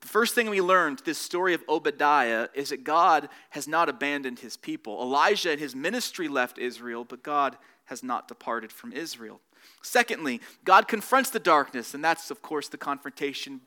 The 0.00 0.06
first 0.06 0.36
thing 0.36 0.48
we 0.48 0.60
learned 0.60 1.02
this 1.04 1.18
story 1.18 1.54
of 1.54 1.64
Obadiah 1.68 2.46
is 2.54 2.70
that 2.70 2.84
God 2.84 3.28
has 3.50 3.66
not 3.66 3.88
abandoned 3.88 4.38
his 4.38 4.56
people. 4.56 5.02
Elijah 5.02 5.50
and 5.50 5.60
his 5.60 5.74
ministry 5.74 6.28
left 6.28 6.56
Israel, 6.56 7.04
but 7.04 7.24
God 7.24 7.58
has 7.86 8.04
not 8.04 8.28
departed 8.28 8.70
from 8.70 8.92
Israel. 8.92 9.40
Secondly, 9.82 10.40
God 10.64 10.86
confronts 10.86 11.30
the 11.30 11.40
darkness, 11.40 11.94
and 11.94 12.04
that's, 12.04 12.30
of 12.30 12.42
course, 12.42 12.68
the 12.68 12.78
confrontation 12.78 13.60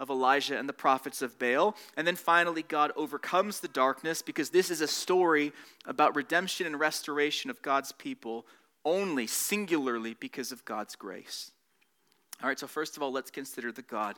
of 0.00 0.10
Elijah 0.10 0.58
and 0.58 0.68
the 0.68 0.72
prophets 0.72 1.22
of 1.22 1.38
Baal. 1.38 1.76
And 1.96 2.06
then 2.06 2.16
finally, 2.16 2.62
God 2.62 2.90
overcomes 2.96 3.60
the 3.60 3.68
darkness 3.68 4.22
because 4.22 4.50
this 4.50 4.70
is 4.70 4.80
a 4.80 4.88
story 4.88 5.52
about 5.84 6.16
redemption 6.16 6.66
and 6.66 6.80
restoration 6.80 7.50
of 7.50 7.62
God's 7.62 7.92
people 7.92 8.46
only, 8.84 9.26
singularly, 9.26 10.16
because 10.18 10.50
of 10.50 10.64
God's 10.64 10.96
grace. 10.96 11.52
All 12.42 12.48
right, 12.48 12.58
so 12.58 12.66
first 12.66 12.96
of 12.96 13.02
all, 13.02 13.12
let's 13.12 13.30
consider 13.30 13.70
the 13.70 13.82
God 13.82 14.16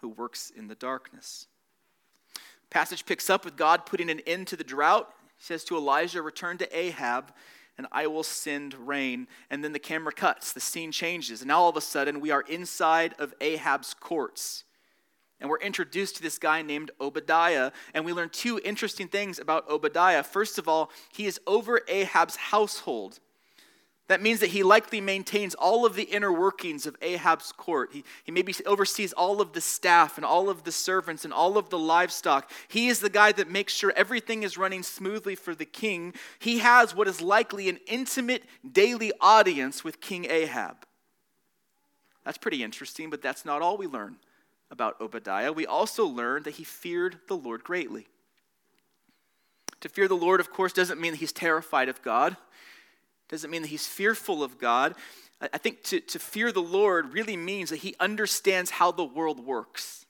who 0.00 0.08
works 0.08 0.50
in 0.56 0.66
the 0.66 0.74
darkness. 0.74 1.46
Passage 2.70 3.04
picks 3.04 3.28
up 3.28 3.44
with 3.44 3.56
God 3.56 3.84
putting 3.84 4.10
an 4.10 4.20
end 4.26 4.46
to 4.48 4.56
the 4.56 4.64
drought. 4.64 5.12
He 5.36 5.44
says 5.44 5.64
to 5.64 5.76
Elijah, 5.76 6.22
Return 6.22 6.56
to 6.58 6.76
Ahab 6.76 7.32
and 7.80 7.86
I 7.92 8.08
will 8.08 8.22
send 8.22 8.74
rain. 8.74 9.26
And 9.48 9.64
then 9.64 9.72
the 9.72 9.78
camera 9.78 10.12
cuts, 10.12 10.52
the 10.52 10.60
scene 10.60 10.92
changes, 10.92 11.40
and 11.40 11.48
now 11.48 11.62
all 11.62 11.70
of 11.70 11.78
a 11.78 11.80
sudden 11.80 12.20
we 12.20 12.30
are 12.30 12.42
inside 12.42 13.14
of 13.18 13.32
Ahab's 13.40 13.94
courts. 13.94 14.64
And 15.40 15.48
we're 15.48 15.58
introduced 15.58 16.16
to 16.16 16.22
this 16.22 16.38
guy 16.38 16.60
named 16.60 16.90
Obadiah, 17.00 17.72
and 17.94 18.04
we 18.04 18.12
learn 18.12 18.28
two 18.28 18.60
interesting 18.62 19.08
things 19.08 19.38
about 19.38 19.68
Obadiah. 19.70 20.22
First 20.22 20.58
of 20.58 20.68
all, 20.68 20.90
he 21.12 21.26
is 21.26 21.40
over 21.46 21.80
Ahab's 21.88 22.36
household. 22.36 23.20
That 24.08 24.20
means 24.20 24.40
that 24.40 24.48
he 24.48 24.64
likely 24.64 25.00
maintains 25.00 25.54
all 25.54 25.86
of 25.86 25.94
the 25.94 26.02
inner 26.02 26.32
workings 26.32 26.84
of 26.84 26.96
Ahab's 27.00 27.52
court. 27.52 27.90
He, 27.92 28.04
he 28.24 28.32
maybe 28.32 28.52
oversees 28.66 29.12
all 29.12 29.40
of 29.40 29.52
the 29.52 29.60
staff 29.60 30.18
and 30.18 30.26
all 30.26 30.50
of 30.50 30.64
the 30.64 30.72
servants 30.72 31.24
and 31.24 31.32
all 31.32 31.56
of 31.56 31.70
the 31.70 31.78
livestock. 31.78 32.50
He 32.66 32.88
is 32.88 32.98
the 32.98 33.08
guy 33.08 33.30
that 33.30 33.48
makes 33.48 33.72
sure 33.72 33.92
everything 33.94 34.42
is 34.42 34.58
running 34.58 34.82
smoothly 34.82 35.36
for 35.36 35.54
the 35.54 35.64
king. 35.64 36.12
He 36.40 36.58
has 36.58 36.92
what 36.92 37.06
is 37.06 37.22
likely 37.22 37.68
an 37.68 37.78
intimate 37.86 38.42
daily 38.70 39.12
audience 39.20 39.84
with 39.84 40.00
King 40.00 40.26
Ahab. 40.28 40.84
That's 42.24 42.36
pretty 42.36 42.64
interesting, 42.64 43.10
but 43.10 43.22
that's 43.22 43.44
not 43.44 43.62
all 43.62 43.78
we 43.78 43.86
learn 43.86 44.16
about 44.70 45.00
Obadiah. 45.00 45.52
We 45.52 45.66
also 45.66 46.06
learn 46.06 46.44
that 46.44 46.54
he 46.54 46.64
feared 46.64 47.18
the 47.28 47.36
Lord 47.36 47.64
greatly. 47.64 48.06
To 49.80 49.88
fear 49.88 50.08
the 50.08 50.14
Lord, 50.14 50.40
of 50.40 50.52
course, 50.52 50.72
doesn't 50.72 51.00
mean 51.00 51.12
that 51.12 51.20
he's 51.20 51.32
terrified 51.32 51.88
of 51.88 52.02
God 52.02 52.36
doesn't 53.30 53.50
mean 53.50 53.62
that 53.62 53.68
he's 53.68 53.86
fearful 53.86 54.42
of 54.42 54.58
God. 54.58 54.94
I 55.40 55.56
think 55.56 55.84
to, 55.84 56.00
to 56.00 56.18
fear 56.18 56.52
the 56.52 56.60
Lord 56.60 57.14
really 57.14 57.36
means 57.36 57.70
that 57.70 57.78
he 57.78 57.94
understands 58.00 58.72
how 58.72 58.90
the 58.90 59.04
world 59.04 59.46
works. 59.46 60.04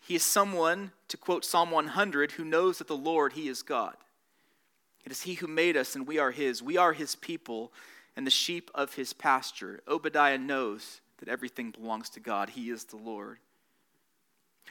He 0.00 0.16
is 0.16 0.24
someone, 0.24 0.90
to 1.08 1.16
quote 1.16 1.44
Psalm 1.44 1.70
100, 1.70 2.32
who 2.32 2.44
knows 2.44 2.78
that 2.78 2.88
the 2.88 2.96
Lord, 2.96 3.34
he 3.34 3.46
is 3.46 3.62
God. 3.62 3.94
It 5.04 5.12
is 5.12 5.22
he 5.22 5.34
who 5.34 5.46
made 5.46 5.76
us, 5.76 5.94
and 5.94 6.06
we 6.06 6.18
are 6.18 6.32
his. 6.32 6.62
We 6.62 6.76
are 6.76 6.92
his 6.92 7.14
people 7.14 7.72
and 8.16 8.26
the 8.26 8.30
sheep 8.30 8.70
of 8.74 8.94
his 8.94 9.12
pasture. 9.12 9.80
Obadiah 9.86 10.38
knows 10.38 11.00
that 11.22 11.30
everything 11.30 11.70
belongs 11.70 12.10
to 12.10 12.20
God, 12.20 12.50
he 12.50 12.68
is 12.68 12.82
the 12.84 12.96
Lord. 12.96 13.38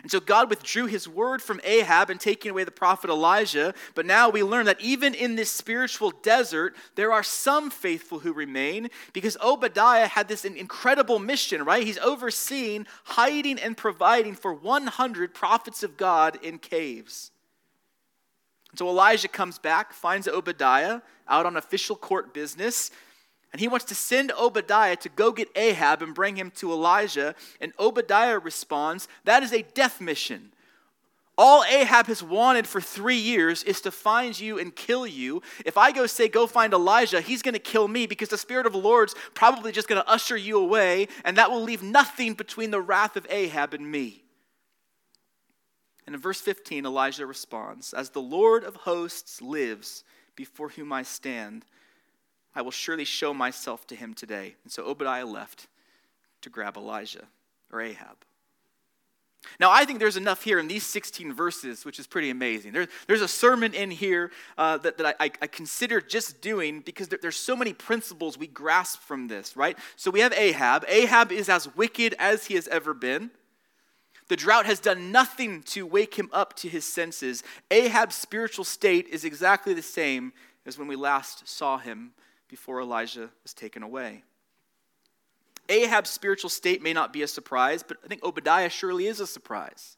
And 0.02 0.12
so 0.12 0.20
God 0.20 0.50
withdrew 0.50 0.88
his 0.88 1.08
word 1.08 1.42
from 1.42 1.62
Ahab 1.64 2.10
and 2.10 2.20
taking 2.20 2.52
away 2.52 2.66
the 2.66 2.72
prophet 2.72 3.10
Elijah. 3.10 3.74
But 3.96 4.06
now 4.06 4.30
we 4.30 4.44
learn 4.44 4.66
that 4.66 4.82
even 4.82 5.14
in 5.14 5.36
this 5.36 5.50
spiritual 5.50 6.12
desert, 6.24 6.76
there 6.96 7.14
are 7.14 7.24
some 7.24 7.70
faithful 7.70 8.20
who 8.20 8.34
remain 8.34 8.90
because 9.14 9.38
Obadiah 9.42 10.08
had 10.08 10.28
this 10.28 10.44
incredible 10.44 11.20
mission, 11.20 11.64
right? 11.64 11.86
He's 11.86 12.00
overseeing, 12.00 12.86
hiding, 13.04 13.60
and 13.60 13.78
providing 13.78 14.36
for 14.36 14.54
100 14.54 15.34
prophets 15.34 15.84
of 15.84 15.96
God 15.96 16.38
in 16.44 16.58
caves. 16.58 17.32
And 18.72 18.80
so 18.80 18.90
Elijah 18.90 19.30
comes 19.30 19.58
back, 19.58 19.94
finds 19.94 20.28
Obadiah 20.28 21.02
out 21.30 21.46
on 21.46 21.56
official 21.56 21.96
court 21.96 22.34
business, 22.34 22.92
and 23.52 23.60
he 23.60 23.68
wants 23.68 23.86
to 23.86 23.96
send 23.96 24.32
Obadiah 24.32 24.96
to 24.98 25.10
go 25.10 25.32
get 25.32 25.50
Ahab 25.56 26.02
and 26.02 26.16
bring 26.16 26.38
him 26.38 26.52
to 26.52 26.72
Elijah. 26.72 27.36
And 27.60 27.74
Obadiah 27.78 28.40
responds, 28.40 29.08
That 29.26 29.44
is 29.44 29.52
a 29.52 29.64
death 29.74 30.00
mission. 30.00 30.54
All 31.38 31.64
Ahab 31.66 32.08
has 32.08 32.22
wanted 32.22 32.68
for 32.68 32.80
three 32.80 33.18
years 33.18 33.64
is 33.64 33.82
to 33.82 33.92
find 33.92 34.40
you 34.40 34.60
and 34.60 34.76
kill 34.76 35.08
you. 35.08 35.42
If 35.66 35.78
I 35.78 35.92
go 35.92 36.06
say, 36.06 36.30
Go 36.30 36.48
find 36.48 36.74
Elijah, 36.74 37.20
he's 37.20 37.42
going 37.42 37.54
to 37.54 37.60
kill 37.60 37.90
me 37.90 38.06
because 38.06 38.30
the 38.30 38.38
Spirit 38.38 38.66
of 38.66 38.72
the 38.72 38.80
Lord's 38.80 39.16
probably 39.34 39.74
just 39.74 39.90
going 39.90 40.02
to 40.02 40.10
usher 40.10 40.38
you 40.38 40.58
away, 40.58 41.08
and 41.26 41.38
that 41.38 41.52
will 41.52 41.64
leave 41.64 41.84
nothing 41.84 42.36
between 42.36 42.72
the 42.72 42.82
wrath 42.82 43.18
of 43.18 43.28
Ahab 43.30 43.74
and 43.74 43.92
me. 43.92 44.24
And 46.06 46.16
in 46.16 46.22
verse 46.22 46.42
15, 46.42 46.86
Elijah 46.86 47.26
responds, 47.26 47.94
As 47.94 48.12
the 48.12 48.22
Lord 48.22 48.64
of 48.64 48.76
hosts 48.76 49.42
lives, 49.42 50.04
before 50.36 50.70
whom 50.70 50.94
I 50.94 51.04
stand, 51.04 51.66
I 52.56 52.62
will 52.62 52.72
surely 52.72 53.06
show 53.06 53.34
myself 53.34 53.88
to 53.88 53.96
him 53.96 54.14
today. 54.14 54.56
And 54.64 54.72
so 54.72 54.86
Obadiah 54.86 55.26
left 55.26 55.68
to 56.42 56.50
grab 56.50 56.78
Elijah 56.78 57.26
or 57.72 57.82
Ahab. 57.82 58.18
Now, 59.60 59.72
I 59.72 59.86
think 59.86 60.00
there's 60.00 60.18
enough 60.18 60.44
here 60.44 60.60
in 60.60 60.68
these 60.68 60.86
16 60.86 61.34
verses, 61.34 61.84
which 61.84 62.00
is 62.00 62.06
pretty 62.06 62.30
amazing. 62.30 62.74
There, 62.74 62.88
there's 63.08 63.22
a 63.22 63.28
sermon 63.28 63.74
in 63.74 63.90
here 63.90 64.32
uh, 64.58 64.78
that, 64.80 64.98
that 64.98 65.16
I, 65.20 65.32
I, 65.42 65.48
consider 65.48 66.00
just 66.00 66.42
doing 66.42 66.82
because 66.82 67.08
there, 67.08 67.18
there's 67.20 67.38
so 67.38 67.56
many 67.56 67.74
principles 67.74 68.38
we 68.38 68.46
grasp 68.48 69.02
from 69.02 69.28
this, 69.28 69.58
right? 69.58 69.78
So 69.96 70.12
we 70.12 70.20
have 70.20 70.34
Ahab. 70.34 70.86
Ahab 70.88 71.32
is 71.32 71.50
as 71.50 71.74
wicked 71.76 72.16
as 72.20 72.46
he 72.46 72.54
has 72.54 72.68
ever 72.68 72.94
been. 72.94 73.32
The 74.28 74.36
drought 74.36 74.68
has 74.68 74.80
done 74.80 75.12
nothing 75.12 75.64
to 75.64 75.86
wake 75.88 76.16
him 76.16 76.30
up 76.32 76.56
to 76.58 76.70
his 76.70 76.86
senses. 76.86 77.44
Ahab's 77.72 78.16
spiritual 78.16 78.64
state 78.64 79.08
is 79.08 79.26
exactly 79.26 79.74
the 79.74 79.82
same 79.82 80.34
as 80.68 80.78
when 80.78 80.88
we 80.88 80.96
last 80.96 81.48
saw 81.48 81.80
him 81.80 82.14
before 82.52 82.82
Elijah 82.82 83.30
was 83.42 83.54
taken 83.54 83.82
away. 83.82 84.24
Ahab's 85.70 86.10
spiritual 86.10 86.50
state 86.50 86.84
may 86.84 86.92
not 86.92 87.14
be 87.14 87.22
a 87.22 87.28
surprise, 87.28 87.82
but 87.82 87.98
I 88.04 88.08
think 88.08 88.24
Obadiah 88.24 88.70
surely 88.70 89.08
is 89.08 89.22
a 89.22 89.26
surprise. 89.26 89.96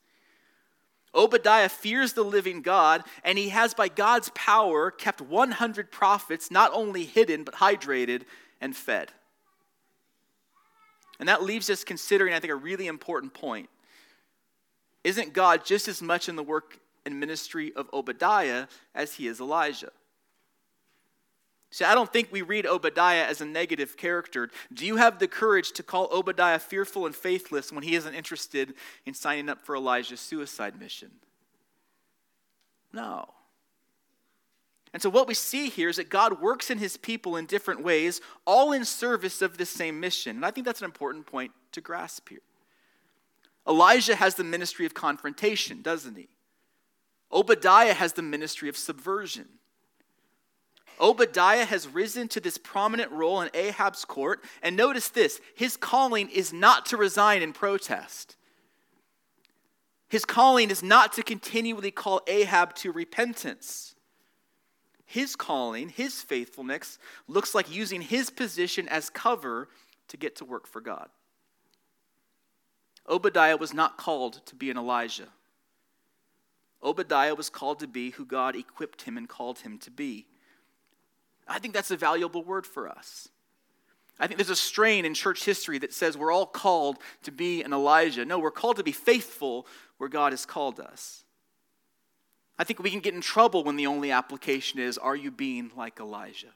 Obadiah 1.15 1.67
fears 1.67 2.13
the 2.13 2.23
living 2.23 2.61
God, 2.61 3.03
and 3.23 3.39
he 3.39 3.49
has, 3.49 3.73
by 3.73 3.87
God's 3.87 4.29
power, 4.35 4.91
kept 4.91 5.19
100 5.19 5.91
prophets 5.91 6.51
not 6.51 6.71
only 6.73 7.05
hidden, 7.05 7.43
but 7.43 7.55
hydrated 7.55 8.21
and 8.61 8.75
fed. 8.75 9.11
And 11.19 11.27
that 11.27 11.43
leaves 11.43 11.71
us 11.71 11.83
considering, 11.83 12.35
I 12.35 12.39
think, 12.39 12.53
a 12.53 12.55
really 12.55 12.85
important 12.85 13.33
point. 13.33 13.69
Isn't 15.03 15.33
God 15.33 15.65
just 15.65 15.87
as 15.87 16.03
much 16.03 16.29
in 16.29 16.35
the 16.35 16.43
work 16.43 16.77
and 17.03 17.19
ministry 17.19 17.73
of 17.75 17.89
Obadiah 17.93 18.67
as 18.93 19.15
he 19.15 19.27
is 19.27 19.39
Elijah? 19.41 19.91
See, 21.73 21.85
I 21.85 21.95
don't 21.95 22.13
think 22.13 22.31
we 22.31 22.43
read 22.43 22.67
Obadiah 22.67 23.25
as 23.25 23.41
a 23.41 23.47
negative 23.47 23.97
character. 23.97 24.51
Do 24.71 24.85
you 24.85 24.97
have 24.97 25.17
the 25.17 25.27
courage 25.27 25.71
to 25.71 25.81
call 25.81 26.07
Obadiah 26.11 26.59
fearful 26.59 27.07
and 27.07 27.15
faithless 27.15 27.71
when 27.71 27.81
he 27.81 27.95
isn't 27.95 28.13
interested 28.13 28.75
in 29.07 29.15
signing 29.15 29.49
up 29.49 29.65
for 29.65 29.75
Elijah's 29.75 30.19
suicide 30.19 30.79
mission? 30.79 31.09
No. 32.93 33.27
And 34.93 35.01
so, 35.01 35.09
what 35.09 35.27
we 35.27 35.33
see 35.33 35.67
here 35.69 35.89
is 35.89 35.95
that 35.95 36.11
God 36.11 36.39
works 36.39 36.69
in 36.69 36.77
his 36.77 36.95
people 36.95 37.37
in 37.37 37.47
different 37.47 37.81
ways, 37.81 38.21
all 38.45 38.71
in 38.71 38.85
service 38.85 39.41
of 39.41 39.57
the 39.57 39.65
same 39.65 39.99
mission. 39.99 40.35
And 40.35 40.45
I 40.45 40.51
think 40.51 40.67
that's 40.67 40.81
an 40.81 40.85
important 40.85 41.25
point 41.25 41.53
to 41.71 41.81
grasp 41.81 42.29
here. 42.29 42.43
Elijah 43.67 44.13
has 44.13 44.35
the 44.35 44.43
ministry 44.43 44.85
of 44.85 44.93
confrontation, 44.93 45.81
doesn't 45.81 46.17
he? 46.17 46.27
Obadiah 47.31 47.95
has 47.95 48.13
the 48.13 48.21
ministry 48.21 48.69
of 48.69 48.77
subversion. 48.77 49.47
Obadiah 50.99 51.65
has 51.65 51.87
risen 51.87 52.27
to 52.29 52.39
this 52.39 52.57
prominent 52.57 53.11
role 53.11 53.41
in 53.41 53.49
Ahab's 53.53 54.05
court. 54.05 54.43
And 54.61 54.75
notice 54.75 55.09
this 55.09 55.39
his 55.55 55.77
calling 55.77 56.29
is 56.29 56.53
not 56.53 56.85
to 56.87 56.97
resign 56.97 57.41
in 57.41 57.53
protest. 57.53 58.35
His 60.09 60.25
calling 60.25 60.69
is 60.69 60.83
not 60.83 61.13
to 61.13 61.23
continually 61.23 61.89
call 61.89 62.21
Ahab 62.27 62.75
to 62.75 62.91
repentance. 62.91 63.95
His 65.05 65.35
calling, 65.35 65.89
his 65.89 66.21
faithfulness, 66.21 66.99
looks 67.27 67.55
like 67.55 67.73
using 67.73 68.01
his 68.01 68.29
position 68.29 68.87
as 68.87 69.09
cover 69.09 69.69
to 70.09 70.17
get 70.17 70.35
to 70.37 70.45
work 70.45 70.67
for 70.67 70.81
God. 70.81 71.09
Obadiah 73.09 73.57
was 73.57 73.73
not 73.73 73.97
called 73.97 74.45
to 74.45 74.55
be 74.55 74.69
an 74.69 74.77
Elijah. 74.77 75.29
Obadiah 76.83 77.35
was 77.35 77.49
called 77.49 77.79
to 77.79 77.87
be 77.87 78.11
who 78.11 78.25
God 78.25 78.55
equipped 78.55 79.03
him 79.03 79.17
and 79.17 79.27
called 79.27 79.59
him 79.59 79.77
to 79.79 79.91
be. 79.91 80.27
I 81.47 81.59
think 81.59 81.73
that's 81.73 81.91
a 81.91 81.97
valuable 81.97 82.43
word 82.43 82.65
for 82.65 82.87
us. 82.87 83.29
I 84.19 84.27
think 84.27 84.37
there's 84.37 84.49
a 84.49 84.55
strain 84.55 85.05
in 85.05 85.13
church 85.13 85.43
history 85.43 85.79
that 85.79 85.93
says 85.93 86.17
we're 86.17 86.31
all 86.31 86.45
called 86.45 86.99
to 87.23 87.31
be 87.31 87.63
an 87.63 87.73
Elijah. 87.73 88.25
No, 88.25 88.39
we're 88.39 88.51
called 88.51 88.77
to 88.77 88.83
be 88.83 88.91
faithful 88.91 89.67
where 89.97 90.09
God 90.09 90.33
has 90.33 90.45
called 90.45 90.79
us. 90.79 91.23
I 92.57 92.63
think 92.63 92.81
we 92.81 92.91
can 92.91 92.99
get 92.99 93.15
in 93.15 93.21
trouble 93.21 93.63
when 93.63 93.75
the 93.75 93.87
only 93.87 94.11
application 94.11 94.79
is, 94.79 94.97
are 94.97 95.15
you 95.15 95.31
being 95.31 95.71
like 95.75 95.99
Elijah? 95.99 96.53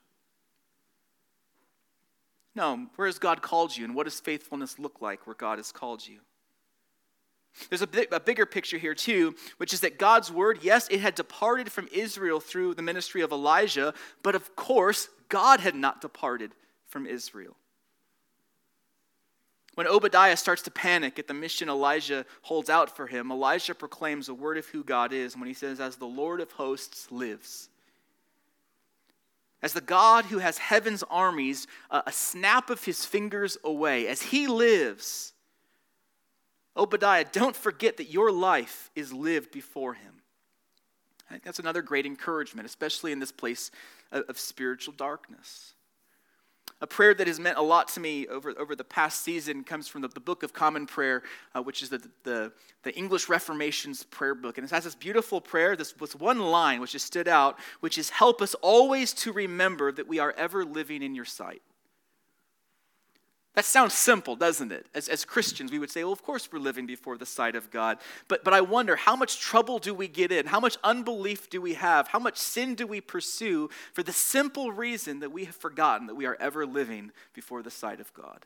No, 2.56 2.88
where 2.96 3.08
has 3.08 3.20
God 3.20 3.42
called 3.42 3.76
you, 3.76 3.86
and 3.86 3.96
what 3.96 4.06
does 4.06 4.20
faithfulness 4.20 4.80
look 4.80 5.02
like 5.02 5.26
where 5.28 5.36
God 5.36 5.58
has 5.58 5.72
called 5.72 6.08
you? 6.08 6.20
There's 7.70 7.82
a, 7.82 7.90
a 8.12 8.20
bigger 8.20 8.46
picture 8.46 8.78
here, 8.78 8.96
too, 8.96 9.36
which 9.58 9.74
is 9.74 9.82
that 9.82 10.00
God's 10.00 10.32
word, 10.32 10.60
yes, 10.62 10.88
it 10.90 11.00
had 11.00 11.16
departed 11.16 11.72
from 11.72 11.88
Israel 11.92 12.40
through 12.40 12.76
the 12.76 12.82
ministry 12.82 13.22
of 13.22 13.32
Elijah, 13.32 13.94
but 14.24 14.36
of 14.36 14.56
course, 14.56 15.10
God 15.30 15.60
had 15.60 15.76
not 15.76 16.02
departed 16.02 16.52
from 16.88 17.06
Israel. 17.06 17.56
When 19.76 19.88
Obadiah 19.88 20.38
starts 20.38 20.64
to 20.64 20.72
panic 20.72 21.20
at 21.20 21.28
the 21.28 21.36
mission 21.36 21.70
Elijah 21.70 22.26
holds 22.42 22.68
out 22.68 22.96
for 22.96 23.06
him, 23.06 23.32
Elijah 23.32 23.76
proclaims 23.76 24.28
a 24.28 24.34
word 24.34 24.58
of 24.58 24.66
who 24.66 24.84
God 24.84 25.14
is 25.14 25.38
when 25.38 25.48
he 25.48 25.54
says, 25.54 25.80
As 25.80 25.98
the 25.98 26.06
Lord 26.06 26.42
of 26.42 26.52
hosts 26.54 27.12
lives. 27.12 27.70
As 29.62 29.74
the 29.74 29.82
God 29.82 30.26
who 30.26 30.40
has 30.40 30.58
heaven's 30.58 31.04
armies 31.12 31.68
a 31.92 32.12
snap 32.12 32.72
of 32.72 32.84
his 32.84 33.06
fingers 33.06 33.58
away, 33.64 34.08
as 34.08 34.22
he 34.22 34.48
lives, 34.48 35.34
Obadiah, 36.78 37.26
don't 37.32 37.56
forget 37.56 37.98
that 37.98 38.10
your 38.10 38.32
life 38.32 38.92
is 38.96 39.12
lived 39.12 39.52
before 39.52 39.94
him. 39.94 40.14
I 41.28 41.34
think 41.34 41.44
that's 41.44 41.60
another 41.60 41.82
great 41.82 42.06
encouragement, 42.06 42.66
especially 42.66 43.12
in 43.12 43.20
this 43.20 43.32
place 43.32 43.72
of, 44.12 44.24
of 44.30 44.40
spiritual 44.40 44.94
darkness. 44.94 45.74
A 46.80 46.88
prayer 46.88 47.16
that 47.16 47.26
has 47.26 47.40
meant 47.40 47.58
a 47.58 47.62
lot 47.62 47.88
to 47.90 48.00
me 48.00 48.28
over, 48.28 48.54
over 48.58 48.76
the 48.76 48.84
past 48.84 49.24
season 49.24 49.64
comes 49.64 49.88
from 49.88 50.04
the, 50.04 50.10
the 50.10 50.20
Book 50.20 50.44
of 50.44 50.54
Common 50.54 50.86
Prayer, 50.86 51.24
uh, 51.56 51.62
which 51.62 51.82
is 51.82 51.90
the, 51.90 52.08
the, 52.24 52.52
the, 52.84 52.96
English 52.96 53.30
Reformation's 53.30 54.04
prayer 54.04 54.36
book. 54.36 54.60
And 54.60 54.66
it 54.66 54.70
has 54.70 54.84
this 54.84 54.94
beautiful 54.94 55.42
prayer, 55.42 55.76
this 55.76 56.00
was 56.00 56.16
one 56.16 56.40
line 56.40 56.80
which 56.80 56.92
has 56.92 57.02
stood 57.02 57.28
out, 57.28 57.58
which 57.80 57.98
is 57.98 58.12
help 58.12 58.44
us 58.44 58.54
always 58.56 59.12
to 59.14 59.34
remember 59.34 59.92
that 59.92 60.08
we 60.08 60.20
are 60.20 60.36
ever 60.38 60.64
living 60.64 61.02
in 61.02 61.16
your 61.16 61.26
sight. 61.26 61.64
That 63.58 63.66
sounds 63.66 63.96
simple, 63.96 64.36
doesn't 64.36 64.72
it? 64.72 64.86
As, 64.94 65.10
as 65.10 65.26
Christians, 65.26 65.72
we 65.72 65.80
would 65.80 65.90
say, 65.90 66.04
well, 66.04 66.14
of 66.14 66.22
course 66.22 66.48
we're 66.52 66.60
living 66.60 66.86
before 66.86 67.18
the 67.18 67.26
sight 67.26 67.56
of 67.56 67.72
God. 67.72 67.98
But, 68.28 68.44
but 68.44 68.54
I 68.54 68.62
wonder, 68.62 68.96
how 68.96 69.16
much 69.16 69.40
trouble 69.40 69.80
do 69.80 69.96
we 69.96 70.08
get 70.08 70.32
in? 70.32 70.46
How 70.46 70.60
much 70.60 70.78
unbelief 70.84 71.50
do 71.50 71.60
we 71.60 71.74
have? 71.74 72.08
How 72.10 72.20
much 72.20 72.38
sin 72.38 72.76
do 72.76 72.86
we 72.86 73.02
pursue 73.02 73.72
for 73.94 74.04
the 74.04 74.14
simple 74.14 74.72
reason 74.72 75.22
that 75.22 75.32
we 75.32 75.46
have 75.46 75.56
forgotten 75.56 76.06
that 76.06 76.14
we 76.14 76.28
are 76.28 76.38
ever 76.40 76.68
living 76.68 77.12
before 77.34 77.64
the 77.64 77.72
sight 77.72 78.00
of 78.00 78.14
God? 78.14 78.46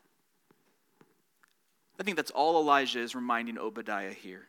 I 2.00 2.04
think 2.04 2.16
that's 2.16 2.30
all 2.30 2.58
Elijah 2.58 3.00
is 3.00 3.14
reminding 3.14 3.58
Obadiah 3.58 4.14
here. 4.14 4.48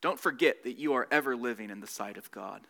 Don't 0.00 0.18
forget 0.18 0.64
that 0.64 0.78
you 0.78 0.94
are 0.94 1.06
ever 1.10 1.36
living 1.36 1.68
in 1.68 1.80
the 1.80 1.86
sight 1.86 2.16
of 2.16 2.30
God. 2.30 2.62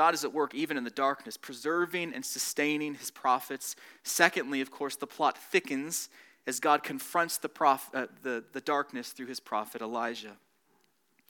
God 0.00 0.14
is 0.14 0.24
at 0.24 0.32
work 0.32 0.54
even 0.54 0.78
in 0.78 0.84
the 0.84 0.88
darkness, 0.88 1.36
preserving 1.36 2.14
and 2.14 2.24
sustaining 2.24 2.94
his 2.94 3.10
prophets. 3.10 3.76
Secondly, 4.02 4.62
of 4.62 4.70
course, 4.70 4.96
the 4.96 5.06
plot 5.06 5.36
thickens 5.36 6.08
as 6.46 6.58
God 6.58 6.82
confronts 6.82 7.36
the, 7.36 7.50
prof, 7.50 7.90
uh, 7.92 8.06
the, 8.22 8.42
the 8.54 8.62
darkness 8.62 9.10
through 9.10 9.26
his 9.26 9.40
prophet 9.40 9.82
Elijah. 9.82 10.38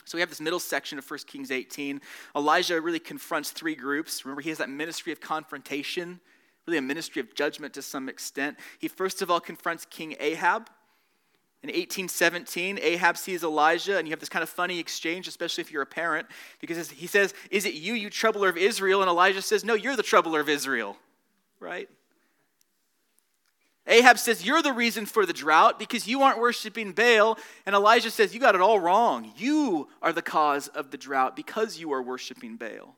So 0.04 0.16
we 0.16 0.20
have 0.20 0.28
this 0.28 0.40
middle 0.40 0.60
section 0.60 0.98
of 0.98 1.10
1 1.10 1.18
Kings 1.26 1.50
18. 1.50 2.00
Elijah 2.36 2.80
really 2.80 3.00
confronts 3.00 3.50
three 3.50 3.74
groups. 3.74 4.24
Remember, 4.24 4.40
he 4.40 4.50
has 4.50 4.58
that 4.58 4.70
ministry 4.70 5.12
of 5.12 5.20
confrontation, 5.20 6.20
really 6.64 6.78
a 6.78 6.82
ministry 6.82 7.18
of 7.18 7.34
judgment 7.34 7.74
to 7.74 7.82
some 7.82 8.08
extent. 8.08 8.56
He 8.78 8.86
first 8.86 9.20
of 9.20 9.32
all 9.32 9.40
confronts 9.40 9.84
King 9.84 10.14
Ahab. 10.20 10.70
In 11.62 11.68
1817, 11.68 12.78
Ahab 12.80 13.18
sees 13.18 13.44
Elijah, 13.44 13.98
and 13.98 14.08
you 14.08 14.12
have 14.12 14.20
this 14.20 14.30
kind 14.30 14.42
of 14.42 14.48
funny 14.48 14.78
exchange, 14.78 15.28
especially 15.28 15.60
if 15.60 15.70
you're 15.70 15.82
a 15.82 15.86
parent, 15.86 16.26
because 16.58 16.90
he 16.90 17.06
says, 17.06 17.34
Is 17.50 17.66
it 17.66 17.74
you, 17.74 17.92
you 17.92 18.08
troubler 18.08 18.48
of 18.48 18.56
Israel? 18.56 19.02
And 19.02 19.10
Elijah 19.10 19.42
says, 19.42 19.62
No, 19.62 19.74
you're 19.74 19.96
the 19.96 20.02
troubler 20.02 20.40
of 20.40 20.48
Israel, 20.48 20.96
right? 21.58 21.88
Ahab 23.86 24.18
says, 24.18 24.44
You're 24.44 24.62
the 24.62 24.72
reason 24.72 25.04
for 25.04 25.26
the 25.26 25.34
drought 25.34 25.78
because 25.78 26.08
you 26.08 26.22
aren't 26.22 26.38
worshiping 26.38 26.92
Baal. 26.92 27.38
And 27.66 27.74
Elijah 27.74 28.10
says, 28.10 28.32
You 28.32 28.40
got 28.40 28.54
it 28.54 28.62
all 28.62 28.78
wrong. 28.78 29.30
You 29.36 29.88
are 30.00 30.14
the 30.14 30.22
cause 30.22 30.68
of 30.68 30.90
the 30.90 30.96
drought 30.96 31.36
because 31.36 31.78
you 31.78 31.92
are 31.92 32.02
worshiping 32.02 32.56
Baal. 32.56 32.96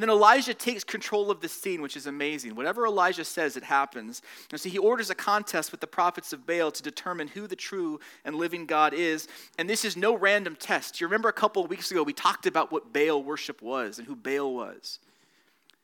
And 0.00 0.08
then 0.08 0.16
Elijah 0.16 0.54
takes 0.54 0.82
control 0.82 1.30
of 1.30 1.42
the 1.42 1.48
scene, 1.50 1.82
which 1.82 1.94
is 1.94 2.06
amazing. 2.06 2.54
Whatever 2.54 2.86
Elijah 2.86 3.22
says, 3.22 3.58
it 3.58 3.64
happens. 3.64 4.22
And 4.50 4.58
so 4.58 4.70
he 4.70 4.78
orders 4.78 5.10
a 5.10 5.14
contest 5.14 5.72
with 5.72 5.82
the 5.82 5.86
prophets 5.86 6.32
of 6.32 6.46
Baal 6.46 6.70
to 6.70 6.82
determine 6.82 7.28
who 7.28 7.46
the 7.46 7.54
true 7.54 8.00
and 8.24 8.34
living 8.34 8.64
God 8.64 8.94
is. 8.94 9.28
And 9.58 9.68
this 9.68 9.84
is 9.84 9.98
no 9.98 10.16
random 10.16 10.56
test. 10.56 11.02
You 11.02 11.06
remember 11.06 11.28
a 11.28 11.34
couple 11.34 11.66
weeks 11.66 11.90
ago, 11.90 12.02
we 12.02 12.14
talked 12.14 12.46
about 12.46 12.72
what 12.72 12.94
Baal 12.94 13.22
worship 13.22 13.60
was 13.60 13.98
and 13.98 14.08
who 14.08 14.16
Baal 14.16 14.54
was. 14.54 15.00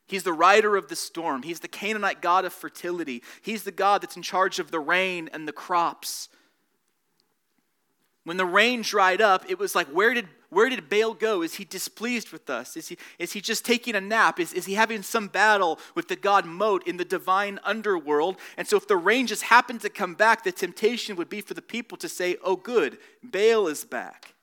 He's 0.07 0.23
the 0.23 0.33
rider 0.33 0.75
of 0.75 0.87
the 0.87 0.95
storm. 0.95 1.43
He's 1.43 1.59
the 1.59 1.67
Canaanite 1.67 2.19
god 2.19 2.43
of 2.43 2.53
fertility. 2.53 3.21
He's 3.43 3.65
the 3.65 3.71
God 3.71 4.01
that's 4.01 4.17
in 4.17 4.23
charge 4.23 4.57
of 4.57 4.71
the 4.71 4.79
rain 4.79 5.29
and 5.31 5.47
the 5.47 5.53
crops. 5.53 6.29
When 8.27 8.35
the 8.35 8.45
rain 8.45 8.81
dried 8.81 9.21
up, 9.21 9.45
it 9.47 9.57
was 9.57 9.73
like, 9.73 9.87
where 9.87 10.13
did, 10.13 10.27
where 10.49 10.67
did 10.67 10.89
Baal 10.89 11.13
go? 11.13 11.43
Is 11.43 11.53
he 11.53 11.63
displeased 11.63 12.33
with 12.33 12.49
us? 12.49 12.75
Is 12.75 12.89
he, 12.89 12.97
is 13.17 13.31
he 13.31 13.39
just 13.39 13.63
taking 13.63 13.95
a 13.95 14.01
nap? 14.01 14.37
Is, 14.37 14.51
is 14.51 14.65
he 14.65 14.73
having 14.73 15.01
some 15.01 15.29
battle 15.29 15.79
with 15.95 16.09
the 16.09 16.17
god 16.17 16.45
Mot 16.45 16.85
in 16.85 16.97
the 16.97 17.05
divine 17.05 17.57
underworld? 17.63 18.35
And 18.57 18.67
so, 18.67 18.75
if 18.75 18.85
the 18.85 18.97
rain 18.97 19.27
just 19.27 19.43
happened 19.43 19.79
to 19.79 19.89
come 19.89 20.13
back, 20.13 20.43
the 20.43 20.51
temptation 20.51 21.15
would 21.15 21.29
be 21.29 21.39
for 21.39 21.53
the 21.53 21.61
people 21.61 21.97
to 21.99 22.09
say, 22.09 22.35
oh, 22.43 22.57
good, 22.57 22.97
Baal 23.23 23.69
is 23.69 23.85
back. 23.85 24.33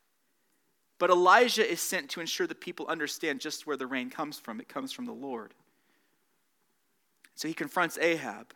But 0.98 1.10
Elijah 1.10 1.70
is 1.70 1.82
sent 1.82 2.08
to 2.12 2.22
ensure 2.22 2.46
the 2.46 2.54
people 2.54 2.86
understand 2.86 3.42
just 3.42 3.66
where 3.66 3.76
the 3.76 3.86
rain 3.86 4.08
comes 4.08 4.38
from. 4.38 4.60
It 4.60 4.68
comes 4.70 4.92
from 4.92 5.04
the 5.04 5.12
Lord. 5.12 5.52
So 7.34 7.48
he 7.48 7.52
confronts 7.52 7.98
Ahab. 7.98 8.54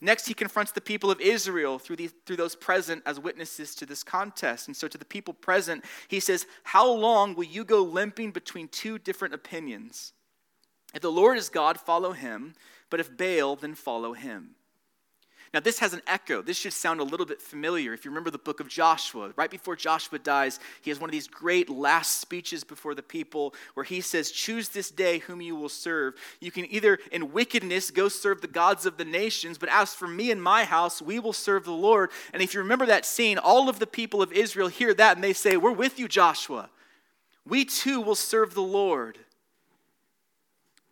Next, 0.00 0.26
he 0.26 0.34
confronts 0.34 0.72
the 0.72 0.80
people 0.80 1.10
of 1.10 1.20
Israel 1.20 1.78
through, 1.78 1.96
these, 1.96 2.12
through 2.26 2.36
those 2.36 2.54
present 2.54 3.02
as 3.06 3.18
witnesses 3.18 3.74
to 3.76 3.86
this 3.86 4.02
contest. 4.02 4.68
And 4.68 4.76
so, 4.76 4.88
to 4.88 4.98
the 4.98 5.04
people 5.04 5.34
present, 5.34 5.84
he 6.08 6.20
says, 6.20 6.46
How 6.64 6.90
long 6.90 7.34
will 7.34 7.44
you 7.44 7.64
go 7.64 7.82
limping 7.82 8.32
between 8.32 8.68
two 8.68 8.98
different 8.98 9.34
opinions? 9.34 10.12
If 10.94 11.02
the 11.02 11.10
Lord 11.10 11.38
is 11.38 11.48
God, 11.48 11.80
follow 11.80 12.12
him, 12.12 12.54
but 12.90 13.00
if 13.00 13.16
Baal, 13.16 13.56
then 13.56 13.74
follow 13.74 14.12
him. 14.12 14.56
Now, 15.52 15.58
this 15.58 15.80
has 15.80 15.92
an 15.92 16.02
echo. 16.06 16.42
This 16.42 16.56
should 16.56 16.72
sound 16.72 17.00
a 17.00 17.04
little 17.04 17.26
bit 17.26 17.42
familiar. 17.42 17.92
If 17.92 18.04
you 18.04 18.12
remember 18.12 18.30
the 18.30 18.38
book 18.38 18.60
of 18.60 18.68
Joshua, 18.68 19.32
right 19.34 19.50
before 19.50 19.74
Joshua 19.74 20.20
dies, 20.20 20.60
he 20.80 20.90
has 20.90 21.00
one 21.00 21.10
of 21.10 21.12
these 21.12 21.26
great 21.26 21.68
last 21.68 22.20
speeches 22.20 22.62
before 22.62 22.94
the 22.94 23.02
people 23.02 23.52
where 23.74 23.82
he 23.82 24.00
says, 24.00 24.30
Choose 24.30 24.68
this 24.68 24.92
day 24.92 25.18
whom 25.18 25.40
you 25.40 25.56
will 25.56 25.68
serve. 25.68 26.14
You 26.38 26.52
can 26.52 26.72
either 26.72 27.00
in 27.10 27.32
wickedness 27.32 27.90
go 27.90 28.08
serve 28.08 28.42
the 28.42 28.46
gods 28.46 28.86
of 28.86 28.96
the 28.96 29.04
nations, 29.04 29.58
but 29.58 29.68
as 29.72 29.92
for 29.92 30.06
me 30.06 30.30
and 30.30 30.40
my 30.40 30.62
house, 30.62 31.02
we 31.02 31.18
will 31.18 31.32
serve 31.32 31.64
the 31.64 31.72
Lord. 31.72 32.10
And 32.32 32.44
if 32.44 32.54
you 32.54 32.60
remember 32.60 32.86
that 32.86 33.04
scene, 33.04 33.36
all 33.36 33.68
of 33.68 33.80
the 33.80 33.88
people 33.88 34.22
of 34.22 34.32
Israel 34.32 34.68
hear 34.68 34.94
that 34.94 35.16
and 35.16 35.24
they 35.24 35.32
say, 35.32 35.56
We're 35.56 35.72
with 35.72 35.98
you, 35.98 36.06
Joshua. 36.06 36.70
We 37.44 37.64
too 37.64 38.00
will 38.00 38.14
serve 38.14 38.54
the 38.54 38.62
Lord. 38.62 39.18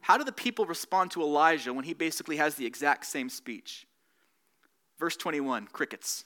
How 0.00 0.18
do 0.18 0.24
the 0.24 0.32
people 0.32 0.66
respond 0.66 1.12
to 1.12 1.22
Elijah 1.22 1.72
when 1.72 1.84
he 1.84 1.94
basically 1.94 2.38
has 2.38 2.56
the 2.56 2.66
exact 2.66 3.06
same 3.06 3.28
speech? 3.28 3.86
Verse 4.98 5.16
21 5.16 5.68
crickets. 5.72 6.24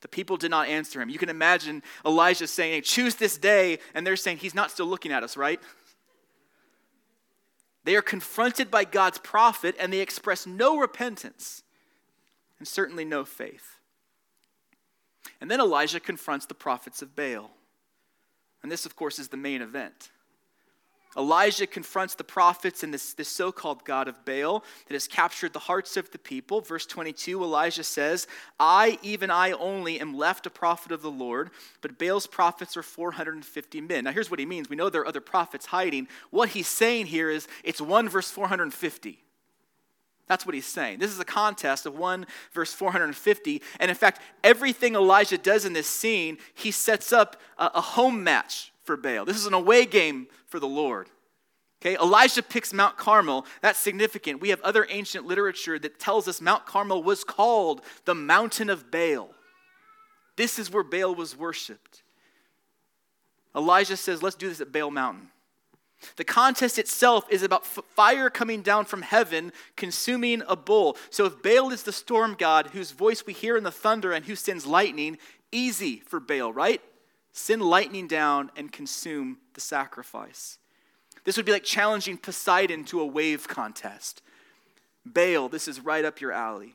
The 0.00 0.08
people 0.08 0.36
did 0.36 0.50
not 0.50 0.68
answer 0.68 1.00
him. 1.00 1.08
You 1.08 1.18
can 1.18 1.28
imagine 1.28 1.82
Elijah 2.06 2.46
saying, 2.46 2.72
hey, 2.72 2.80
Choose 2.80 3.16
this 3.16 3.36
day, 3.36 3.78
and 3.94 4.06
they're 4.06 4.16
saying, 4.16 4.38
He's 4.38 4.54
not 4.54 4.70
still 4.70 4.86
looking 4.86 5.12
at 5.12 5.22
us, 5.22 5.36
right? 5.36 5.60
They 7.84 7.96
are 7.96 8.02
confronted 8.02 8.70
by 8.70 8.84
God's 8.84 9.18
prophet, 9.18 9.74
and 9.80 9.92
they 9.92 10.00
express 10.00 10.46
no 10.46 10.78
repentance 10.78 11.62
and 12.58 12.68
certainly 12.68 13.04
no 13.04 13.24
faith. 13.24 13.78
And 15.40 15.50
then 15.50 15.60
Elijah 15.60 16.00
confronts 16.00 16.46
the 16.46 16.54
prophets 16.54 17.02
of 17.02 17.14
Baal. 17.16 17.50
And 18.62 18.70
this, 18.70 18.86
of 18.86 18.96
course, 18.96 19.18
is 19.18 19.28
the 19.28 19.36
main 19.36 19.62
event. 19.62 20.10
Elijah 21.16 21.66
confronts 21.66 22.14
the 22.14 22.24
prophets 22.24 22.82
and 22.82 22.92
this, 22.92 23.14
this 23.14 23.28
so 23.28 23.50
called 23.50 23.84
God 23.84 24.08
of 24.08 24.24
Baal 24.24 24.62
that 24.86 24.94
has 24.94 25.08
captured 25.08 25.52
the 25.52 25.58
hearts 25.58 25.96
of 25.96 26.10
the 26.10 26.18
people. 26.18 26.60
Verse 26.60 26.86
22, 26.86 27.42
Elijah 27.42 27.84
says, 27.84 28.26
I, 28.60 28.98
even 29.02 29.30
I 29.30 29.52
only, 29.52 30.00
am 30.00 30.16
left 30.16 30.46
a 30.46 30.50
prophet 30.50 30.92
of 30.92 31.02
the 31.02 31.10
Lord, 31.10 31.50
but 31.80 31.98
Baal's 31.98 32.26
prophets 32.26 32.76
are 32.76 32.82
450 32.82 33.80
men. 33.80 34.04
Now, 34.04 34.12
here's 34.12 34.30
what 34.30 34.40
he 34.40 34.46
means. 34.46 34.68
We 34.68 34.76
know 34.76 34.90
there 34.90 35.02
are 35.02 35.08
other 35.08 35.20
prophets 35.20 35.66
hiding. 35.66 36.08
What 36.30 36.50
he's 36.50 36.68
saying 36.68 37.06
here 37.06 37.30
is 37.30 37.48
it's 37.64 37.80
1 37.80 38.08
verse 38.08 38.30
450. 38.30 39.18
That's 40.28 40.44
what 40.44 40.54
he's 40.54 40.66
saying. 40.66 40.98
This 40.98 41.10
is 41.10 41.18
a 41.18 41.24
contest 41.24 41.86
of 41.86 41.98
1 41.98 42.26
verse 42.52 42.72
450. 42.74 43.62
And 43.80 43.90
in 43.90 43.96
fact, 43.96 44.20
everything 44.44 44.94
Elijah 44.94 45.38
does 45.38 45.64
in 45.64 45.72
this 45.72 45.86
scene, 45.86 46.36
he 46.54 46.70
sets 46.70 47.12
up 47.14 47.40
a, 47.56 47.70
a 47.76 47.80
home 47.80 48.22
match 48.22 48.72
for 48.88 48.96
Baal. 48.96 49.26
This 49.26 49.36
is 49.36 49.44
an 49.44 49.52
away 49.52 49.84
game 49.84 50.28
for 50.46 50.58
the 50.58 50.66
Lord. 50.66 51.10
Okay, 51.82 51.94
Elijah 51.96 52.42
picks 52.42 52.72
Mount 52.72 52.96
Carmel. 52.96 53.44
That's 53.60 53.78
significant. 53.78 54.40
We 54.40 54.48
have 54.48 54.62
other 54.62 54.86
ancient 54.88 55.26
literature 55.26 55.78
that 55.78 56.00
tells 56.00 56.26
us 56.26 56.40
Mount 56.40 56.64
Carmel 56.64 57.02
was 57.02 57.22
called 57.22 57.82
the 58.06 58.14
mountain 58.14 58.70
of 58.70 58.90
Baal. 58.90 59.28
This 60.36 60.58
is 60.58 60.72
where 60.72 60.82
Baal 60.82 61.14
was 61.14 61.36
worshiped. 61.36 62.02
Elijah 63.54 63.96
says, 63.98 64.22
Let's 64.22 64.36
do 64.36 64.48
this 64.48 64.62
at 64.62 64.72
Baal 64.72 64.90
Mountain. 64.90 65.28
The 66.16 66.24
contest 66.24 66.78
itself 66.78 67.26
is 67.28 67.42
about 67.42 67.62
f- 67.64 67.84
fire 67.94 68.30
coming 68.30 68.62
down 68.62 68.86
from 68.86 69.02
heaven, 69.02 69.52
consuming 69.76 70.42
a 70.48 70.56
bull. 70.56 70.96
So, 71.10 71.26
if 71.26 71.42
Baal 71.42 71.72
is 71.72 71.82
the 71.82 71.92
storm 71.92 72.36
god 72.38 72.68
whose 72.68 72.92
voice 72.92 73.26
we 73.26 73.34
hear 73.34 73.58
in 73.58 73.64
the 73.64 73.70
thunder 73.70 74.12
and 74.12 74.24
who 74.24 74.34
sends 74.34 74.64
lightning, 74.64 75.18
easy 75.52 75.98
for 75.98 76.20
Baal, 76.20 76.54
right? 76.54 76.80
Send 77.38 77.62
lightning 77.62 78.06
down 78.06 78.50
and 78.56 78.72
consume 78.72 79.38
the 79.54 79.60
sacrifice. 79.60 80.58
This 81.24 81.36
would 81.36 81.46
be 81.46 81.52
like 81.52 81.64
challenging 81.64 82.18
Poseidon 82.18 82.84
to 82.86 83.00
a 83.00 83.06
wave 83.06 83.48
contest. 83.48 84.22
Baal, 85.04 85.48
this 85.48 85.68
is 85.68 85.80
right 85.80 86.04
up 86.04 86.20
your 86.20 86.32
alley. 86.32 86.74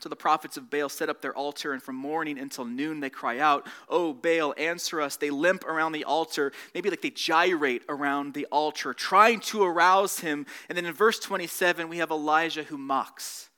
So 0.00 0.08
the 0.08 0.16
prophets 0.16 0.56
of 0.56 0.70
Baal 0.70 0.88
set 0.88 1.10
up 1.10 1.20
their 1.20 1.34
altar, 1.36 1.74
and 1.74 1.82
from 1.82 1.96
morning 1.96 2.38
until 2.38 2.64
noon 2.64 3.00
they 3.00 3.10
cry 3.10 3.38
out, 3.38 3.66
Oh, 3.88 4.14
Baal, 4.14 4.54
answer 4.56 5.00
us. 5.00 5.16
They 5.16 5.28
limp 5.28 5.64
around 5.64 5.92
the 5.92 6.04
altar, 6.04 6.52
maybe 6.74 6.88
like 6.88 7.02
they 7.02 7.10
gyrate 7.10 7.82
around 7.88 8.32
the 8.32 8.46
altar, 8.46 8.94
trying 8.94 9.40
to 9.40 9.62
arouse 9.62 10.20
him. 10.20 10.46
And 10.68 10.78
then 10.78 10.86
in 10.86 10.94
verse 10.94 11.18
27, 11.18 11.88
we 11.90 11.98
have 11.98 12.10
Elijah 12.10 12.62
who 12.62 12.78
mocks. 12.78 13.50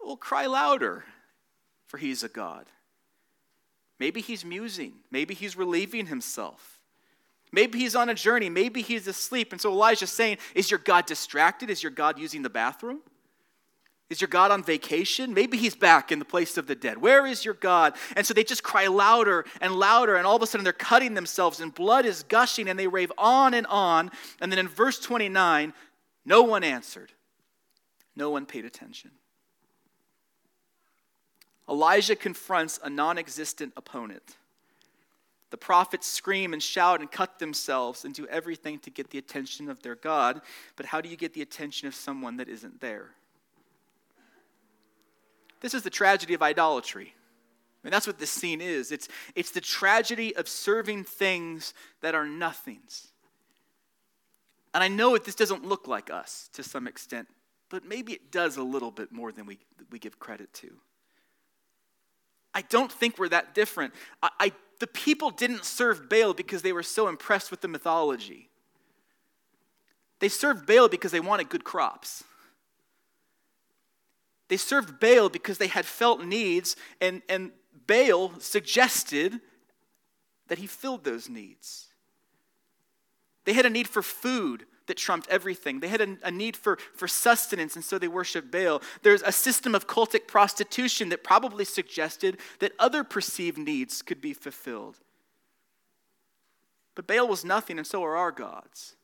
Well, 0.00 0.16
cry 0.16 0.46
louder, 0.46 1.04
for 1.86 1.98
he's 1.98 2.24
a 2.24 2.28
God. 2.28 2.66
Maybe 3.98 4.20
he's 4.20 4.44
musing. 4.44 4.94
Maybe 5.10 5.34
he's 5.34 5.56
relieving 5.56 6.06
himself. 6.06 6.80
Maybe 7.52 7.78
he's 7.78 7.96
on 7.96 8.08
a 8.08 8.14
journey. 8.14 8.50
Maybe 8.50 8.82
he's 8.82 9.06
asleep. 9.06 9.52
And 9.52 9.60
so 9.60 9.70
Elijah's 9.70 10.10
saying, 10.10 10.38
Is 10.54 10.70
your 10.70 10.78
God 10.78 11.06
distracted? 11.06 11.70
Is 11.70 11.82
your 11.82 11.92
God 11.92 12.18
using 12.18 12.42
the 12.42 12.50
bathroom? 12.50 13.00
Is 14.08 14.20
your 14.20 14.28
God 14.28 14.52
on 14.52 14.62
vacation? 14.62 15.34
Maybe 15.34 15.56
he's 15.56 15.74
back 15.74 16.12
in 16.12 16.20
the 16.20 16.24
place 16.24 16.56
of 16.56 16.68
the 16.68 16.76
dead. 16.76 16.98
Where 16.98 17.26
is 17.26 17.44
your 17.44 17.54
God? 17.54 17.94
And 18.14 18.24
so 18.24 18.34
they 18.34 18.44
just 18.44 18.62
cry 18.62 18.86
louder 18.86 19.44
and 19.60 19.74
louder, 19.74 20.14
and 20.14 20.26
all 20.26 20.36
of 20.36 20.42
a 20.42 20.46
sudden 20.46 20.62
they're 20.62 20.72
cutting 20.72 21.14
themselves, 21.14 21.60
and 21.60 21.74
blood 21.74 22.06
is 22.06 22.22
gushing, 22.22 22.68
and 22.68 22.78
they 22.78 22.86
rave 22.86 23.10
on 23.18 23.52
and 23.52 23.66
on. 23.66 24.12
And 24.40 24.52
then 24.52 24.60
in 24.60 24.68
verse 24.68 25.00
29, 25.00 25.72
no 26.24 26.42
one 26.42 26.62
answered, 26.62 27.12
no 28.14 28.30
one 28.30 28.46
paid 28.46 28.64
attention. 28.64 29.10
Elijah 31.68 32.16
confronts 32.16 32.78
a 32.82 32.90
non 32.90 33.18
existent 33.18 33.72
opponent. 33.76 34.36
The 35.50 35.56
prophets 35.56 36.06
scream 36.06 36.52
and 36.52 36.62
shout 36.62 37.00
and 37.00 37.10
cut 37.10 37.38
themselves 37.38 38.04
and 38.04 38.12
do 38.12 38.26
everything 38.26 38.78
to 38.80 38.90
get 38.90 39.10
the 39.10 39.18
attention 39.18 39.68
of 39.70 39.80
their 39.82 39.94
God. 39.94 40.40
But 40.76 40.86
how 40.86 41.00
do 41.00 41.08
you 41.08 41.16
get 41.16 41.34
the 41.34 41.42
attention 41.42 41.86
of 41.86 41.94
someone 41.94 42.36
that 42.38 42.48
isn't 42.48 42.80
there? 42.80 43.10
This 45.60 45.72
is 45.72 45.82
the 45.82 45.90
tragedy 45.90 46.34
of 46.34 46.42
idolatry. 46.42 47.14
Mean, 47.86 47.92
that's 47.92 48.08
what 48.08 48.18
this 48.18 48.30
scene 48.30 48.60
is. 48.60 48.90
It's, 48.90 49.06
it's 49.36 49.52
the 49.52 49.60
tragedy 49.60 50.34
of 50.34 50.48
serving 50.48 51.04
things 51.04 51.72
that 52.00 52.16
are 52.16 52.26
nothings. 52.26 53.12
And 54.74 54.82
I 54.82 54.88
know 54.88 55.12
that 55.12 55.24
this 55.24 55.36
doesn't 55.36 55.64
look 55.64 55.86
like 55.86 56.10
us 56.10 56.50
to 56.54 56.64
some 56.64 56.88
extent, 56.88 57.28
but 57.70 57.84
maybe 57.84 58.12
it 58.12 58.32
does 58.32 58.56
a 58.56 58.62
little 58.64 58.90
bit 58.90 59.12
more 59.12 59.30
than 59.30 59.46
we, 59.46 59.60
we 59.92 60.00
give 60.00 60.18
credit 60.18 60.52
to. 60.54 60.72
I 62.56 62.62
don't 62.62 62.90
think 62.90 63.18
we're 63.18 63.28
that 63.28 63.54
different. 63.54 63.92
I, 64.22 64.30
I, 64.40 64.52
the 64.80 64.86
people 64.86 65.28
didn't 65.28 65.66
serve 65.66 66.08
Baal 66.08 66.32
because 66.32 66.62
they 66.62 66.72
were 66.72 66.82
so 66.82 67.06
impressed 67.06 67.50
with 67.50 67.60
the 67.60 67.68
mythology. 67.68 68.48
They 70.20 70.30
served 70.30 70.66
Baal 70.66 70.88
because 70.88 71.12
they 71.12 71.20
wanted 71.20 71.50
good 71.50 71.64
crops. 71.64 72.24
They 74.48 74.56
served 74.56 74.98
Baal 74.98 75.28
because 75.28 75.58
they 75.58 75.66
had 75.66 75.84
felt 75.84 76.24
needs, 76.24 76.76
and, 76.98 77.20
and 77.28 77.50
Baal 77.86 78.40
suggested 78.40 79.38
that 80.48 80.56
he 80.56 80.66
filled 80.66 81.04
those 81.04 81.28
needs. 81.28 81.88
They 83.44 83.52
had 83.52 83.66
a 83.66 83.70
need 83.70 83.86
for 83.86 84.00
food 84.00 84.64
that 84.86 84.96
trumped 84.96 85.28
everything. 85.28 85.80
They 85.80 85.88
had 85.88 86.00
a, 86.00 86.16
a, 86.22 86.30
need 86.30 86.56
for, 86.56 86.78
for 86.94 87.08
sustenance, 87.08 87.74
and 87.74 87.84
so 87.84 87.98
they 87.98 88.08
worshiped 88.08 88.50
Baal. 88.50 88.82
There's 89.02 89.22
a 89.22 89.32
system 89.32 89.74
of 89.74 89.86
cultic 89.86 90.26
prostitution 90.26 91.08
that 91.10 91.24
probably 91.24 91.64
suggested 91.64 92.38
that 92.60 92.72
other 92.78 93.04
perceived 93.04 93.58
needs 93.58 94.02
could 94.02 94.20
be 94.20 94.32
fulfilled. 94.32 94.98
But 96.94 97.06
Baal 97.06 97.28
was 97.28 97.44
nothing, 97.44 97.78
and 97.78 97.86
so 97.86 98.02
are 98.04 98.16
our 98.16 98.32
gods. 98.32 98.94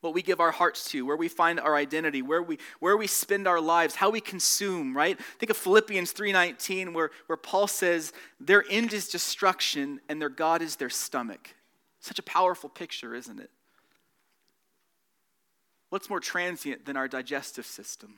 What 0.00 0.14
we 0.14 0.22
give 0.22 0.40
our 0.40 0.50
hearts 0.50 0.90
to, 0.90 1.06
where 1.06 1.16
we 1.16 1.28
find 1.28 1.60
our 1.60 1.76
identity, 1.76 2.22
where 2.22 2.42
we, 2.42 2.58
where 2.80 2.96
we 2.96 3.06
spend 3.06 3.46
our 3.46 3.60
lives, 3.60 3.94
how 3.94 4.10
we 4.10 4.20
consume, 4.20 4.96
right? 4.96 5.18
Think 5.38 5.50
of 5.50 5.56
Philippians 5.56 6.12
3.19 6.12 6.92
where, 6.92 7.10
where 7.26 7.36
Paul 7.36 7.68
says, 7.68 8.12
their 8.40 8.64
end 8.68 8.92
is 8.92 9.08
destruction 9.08 10.00
and 10.08 10.20
their 10.20 10.28
God 10.28 10.60
is 10.60 10.74
their 10.74 10.90
stomach. 10.90 11.54
Such 12.00 12.18
a 12.18 12.22
powerful 12.24 12.68
picture, 12.68 13.14
isn't 13.14 13.38
it? 13.38 13.50
What's 15.92 16.08
more 16.08 16.20
transient 16.20 16.86
than 16.86 16.96
our 16.96 17.06
digestive 17.06 17.66
system? 17.66 18.14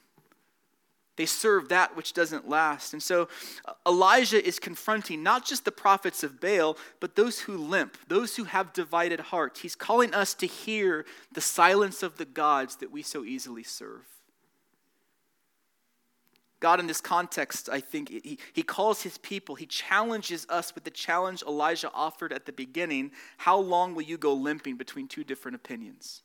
They 1.16 1.26
serve 1.26 1.70
that 1.70 1.96
which 1.96 2.12
doesn't 2.12 2.48
last. 2.48 2.92
And 2.92 3.02
so 3.02 3.28
uh, 3.64 3.72
Elijah 3.84 4.40
is 4.40 4.60
confronting 4.60 5.24
not 5.24 5.44
just 5.44 5.64
the 5.64 5.72
prophets 5.72 6.22
of 6.22 6.40
Baal, 6.40 6.76
but 7.00 7.16
those 7.16 7.40
who 7.40 7.56
limp, 7.56 7.96
those 8.06 8.37
who 8.37 8.44
have 8.44 8.72
divided 8.72 9.18
hearts. 9.18 9.58
He's 9.58 9.74
calling 9.74 10.14
us 10.14 10.34
to 10.34 10.46
hear 10.46 11.04
the 11.32 11.40
silence 11.40 12.04
of 12.04 12.16
the 12.16 12.24
gods 12.24 12.76
that 12.76 12.92
we 12.92 13.02
so 13.02 13.24
easily 13.24 13.64
serve. 13.64 14.06
God, 16.60 16.78
in 16.78 16.87
this 16.87 17.00
context, 17.00 17.68
I 17.68 17.80
think 17.80 18.08
he, 18.08 18.38
he 18.52 18.62
calls 18.62 19.02
his 19.02 19.18
people, 19.18 19.56
he 19.56 19.66
challenges 19.66 20.46
us 20.48 20.76
with 20.76 20.84
the 20.84 20.92
challenge 20.92 21.42
Elijah 21.42 21.90
offered 21.92 22.32
at 22.32 22.46
the 22.46 22.52
beginning 22.52 23.10
How 23.38 23.58
long 23.58 23.96
will 23.96 24.02
you 24.02 24.16
go 24.16 24.32
limping 24.32 24.76
between 24.76 25.08
two 25.08 25.24
different 25.24 25.56
opinions? 25.56 26.22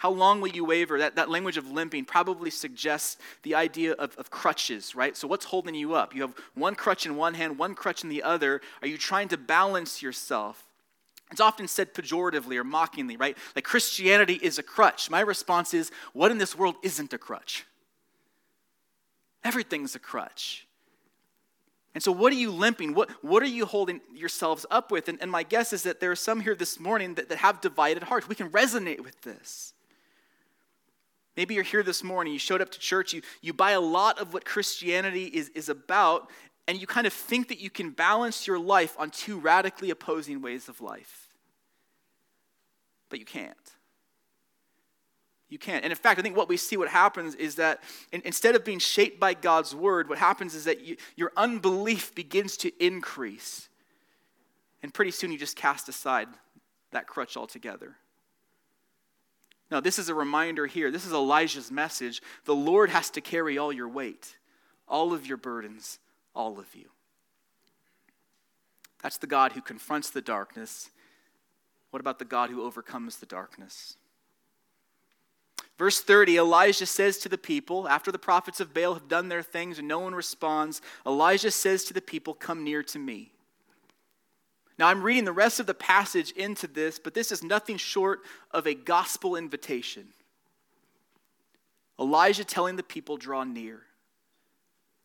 How 0.00 0.10
long 0.10 0.40
will 0.40 0.48
you 0.48 0.64
waver? 0.64 0.98
That, 0.98 1.16
that 1.16 1.28
language 1.28 1.58
of 1.58 1.70
limping 1.70 2.06
probably 2.06 2.48
suggests 2.48 3.18
the 3.42 3.54
idea 3.54 3.92
of, 3.92 4.16
of 4.16 4.30
crutches, 4.30 4.94
right? 4.94 5.14
So, 5.14 5.28
what's 5.28 5.44
holding 5.44 5.74
you 5.74 5.92
up? 5.92 6.14
You 6.14 6.22
have 6.22 6.34
one 6.54 6.74
crutch 6.74 7.04
in 7.04 7.16
one 7.16 7.34
hand, 7.34 7.58
one 7.58 7.74
crutch 7.74 8.02
in 8.02 8.08
the 8.08 8.22
other. 8.22 8.62
Are 8.80 8.88
you 8.88 8.96
trying 8.96 9.28
to 9.28 9.36
balance 9.36 10.00
yourself? 10.00 10.64
It's 11.30 11.40
often 11.42 11.68
said 11.68 11.92
pejoratively 11.92 12.56
or 12.56 12.64
mockingly, 12.64 13.18
right? 13.18 13.36
Like 13.54 13.64
Christianity 13.64 14.40
is 14.42 14.58
a 14.58 14.62
crutch. 14.62 15.10
My 15.10 15.20
response 15.20 15.74
is, 15.74 15.92
what 16.14 16.30
in 16.30 16.38
this 16.38 16.56
world 16.56 16.76
isn't 16.82 17.12
a 17.12 17.18
crutch? 17.18 17.66
Everything's 19.44 19.94
a 19.94 19.98
crutch. 19.98 20.66
And 21.94 22.02
so, 22.02 22.10
what 22.10 22.32
are 22.32 22.36
you 22.36 22.50
limping? 22.52 22.94
What, 22.94 23.10
what 23.22 23.42
are 23.42 23.46
you 23.46 23.66
holding 23.66 24.00
yourselves 24.14 24.64
up 24.70 24.90
with? 24.90 25.10
And, 25.10 25.20
and 25.20 25.30
my 25.30 25.42
guess 25.42 25.74
is 25.74 25.82
that 25.82 26.00
there 26.00 26.10
are 26.10 26.16
some 26.16 26.40
here 26.40 26.54
this 26.54 26.80
morning 26.80 27.16
that, 27.16 27.28
that 27.28 27.36
have 27.36 27.60
divided 27.60 28.04
hearts. 28.04 28.30
We 28.30 28.34
can 28.34 28.48
resonate 28.48 29.00
with 29.00 29.20
this. 29.20 29.74
Maybe 31.36 31.54
you're 31.54 31.64
here 31.64 31.82
this 31.82 32.02
morning, 32.02 32.32
you 32.32 32.38
showed 32.38 32.60
up 32.60 32.70
to 32.70 32.78
church, 32.78 33.12
you, 33.12 33.22
you 33.40 33.52
buy 33.52 33.72
a 33.72 33.80
lot 33.80 34.18
of 34.18 34.34
what 34.34 34.44
Christianity 34.44 35.24
is, 35.26 35.48
is 35.50 35.68
about, 35.68 36.30
and 36.66 36.80
you 36.80 36.86
kind 36.86 37.06
of 37.06 37.12
think 37.12 37.48
that 37.48 37.60
you 37.60 37.70
can 37.70 37.90
balance 37.90 38.46
your 38.46 38.58
life 38.58 38.94
on 38.98 39.10
two 39.10 39.38
radically 39.38 39.90
opposing 39.90 40.42
ways 40.42 40.68
of 40.68 40.80
life. 40.80 41.28
But 43.08 43.18
you 43.18 43.24
can't. 43.24 43.56
You 45.48 45.58
can't. 45.58 45.84
And 45.84 45.92
in 45.92 45.96
fact, 45.96 46.18
I 46.18 46.22
think 46.22 46.36
what 46.36 46.48
we 46.48 46.56
see 46.56 46.76
what 46.76 46.88
happens 46.88 47.34
is 47.34 47.56
that 47.56 47.82
in, 48.12 48.22
instead 48.24 48.54
of 48.54 48.64
being 48.64 48.78
shaped 48.78 49.18
by 49.18 49.34
God's 49.34 49.74
word, 49.74 50.08
what 50.08 50.18
happens 50.18 50.54
is 50.54 50.64
that 50.64 50.84
you, 50.84 50.96
your 51.16 51.32
unbelief 51.36 52.14
begins 52.14 52.56
to 52.58 52.84
increase. 52.84 53.68
And 54.82 54.94
pretty 54.94 55.10
soon 55.10 55.32
you 55.32 55.38
just 55.38 55.56
cast 55.56 55.88
aside 55.88 56.28
that 56.92 57.06
crutch 57.08 57.36
altogether. 57.36 57.96
Now, 59.70 59.80
this 59.80 59.98
is 59.98 60.08
a 60.08 60.14
reminder 60.14 60.66
here. 60.66 60.90
This 60.90 61.06
is 61.06 61.12
Elijah's 61.12 61.70
message. 61.70 62.22
The 62.44 62.54
Lord 62.54 62.90
has 62.90 63.10
to 63.10 63.20
carry 63.20 63.56
all 63.56 63.72
your 63.72 63.88
weight, 63.88 64.36
all 64.88 65.12
of 65.12 65.26
your 65.26 65.36
burdens, 65.36 65.98
all 66.34 66.58
of 66.58 66.74
you. 66.74 66.86
That's 69.02 69.18
the 69.18 69.26
God 69.26 69.52
who 69.52 69.62
confronts 69.62 70.10
the 70.10 70.20
darkness 70.20 70.90
What 71.90 72.00
about 72.00 72.18
the 72.20 72.24
God 72.24 72.50
who 72.50 72.62
overcomes 72.62 73.16
the 73.16 73.26
darkness? 73.26 73.96
Verse 75.76 76.00
30, 76.00 76.36
Elijah 76.36 76.86
says 76.86 77.18
to 77.18 77.28
the 77.28 77.38
people, 77.38 77.88
after 77.88 78.12
the 78.12 78.18
prophets 78.18 78.60
of 78.60 78.74
Baal 78.74 78.94
have 78.94 79.08
done 79.08 79.28
their 79.28 79.42
things 79.42 79.78
and 79.78 79.88
no 79.88 79.98
one 79.98 80.14
responds, 80.14 80.82
Elijah 81.06 81.50
says 81.50 81.84
to 81.84 81.94
the 81.94 82.02
people, 82.02 82.34
Come 82.34 82.62
near 82.62 82.82
to 82.82 82.98
me. 82.98 83.32
Now, 84.80 84.88
I'm 84.88 85.02
reading 85.02 85.26
the 85.26 85.32
rest 85.32 85.60
of 85.60 85.66
the 85.66 85.74
passage 85.74 86.30
into 86.30 86.66
this, 86.66 86.98
but 86.98 87.12
this 87.12 87.30
is 87.30 87.44
nothing 87.44 87.76
short 87.76 88.20
of 88.50 88.66
a 88.66 88.72
gospel 88.72 89.36
invitation. 89.36 90.08
Elijah 92.00 92.44
telling 92.44 92.76
the 92.76 92.82
people, 92.82 93.18
Draw 93.18 93.44
near. 93.44 93.82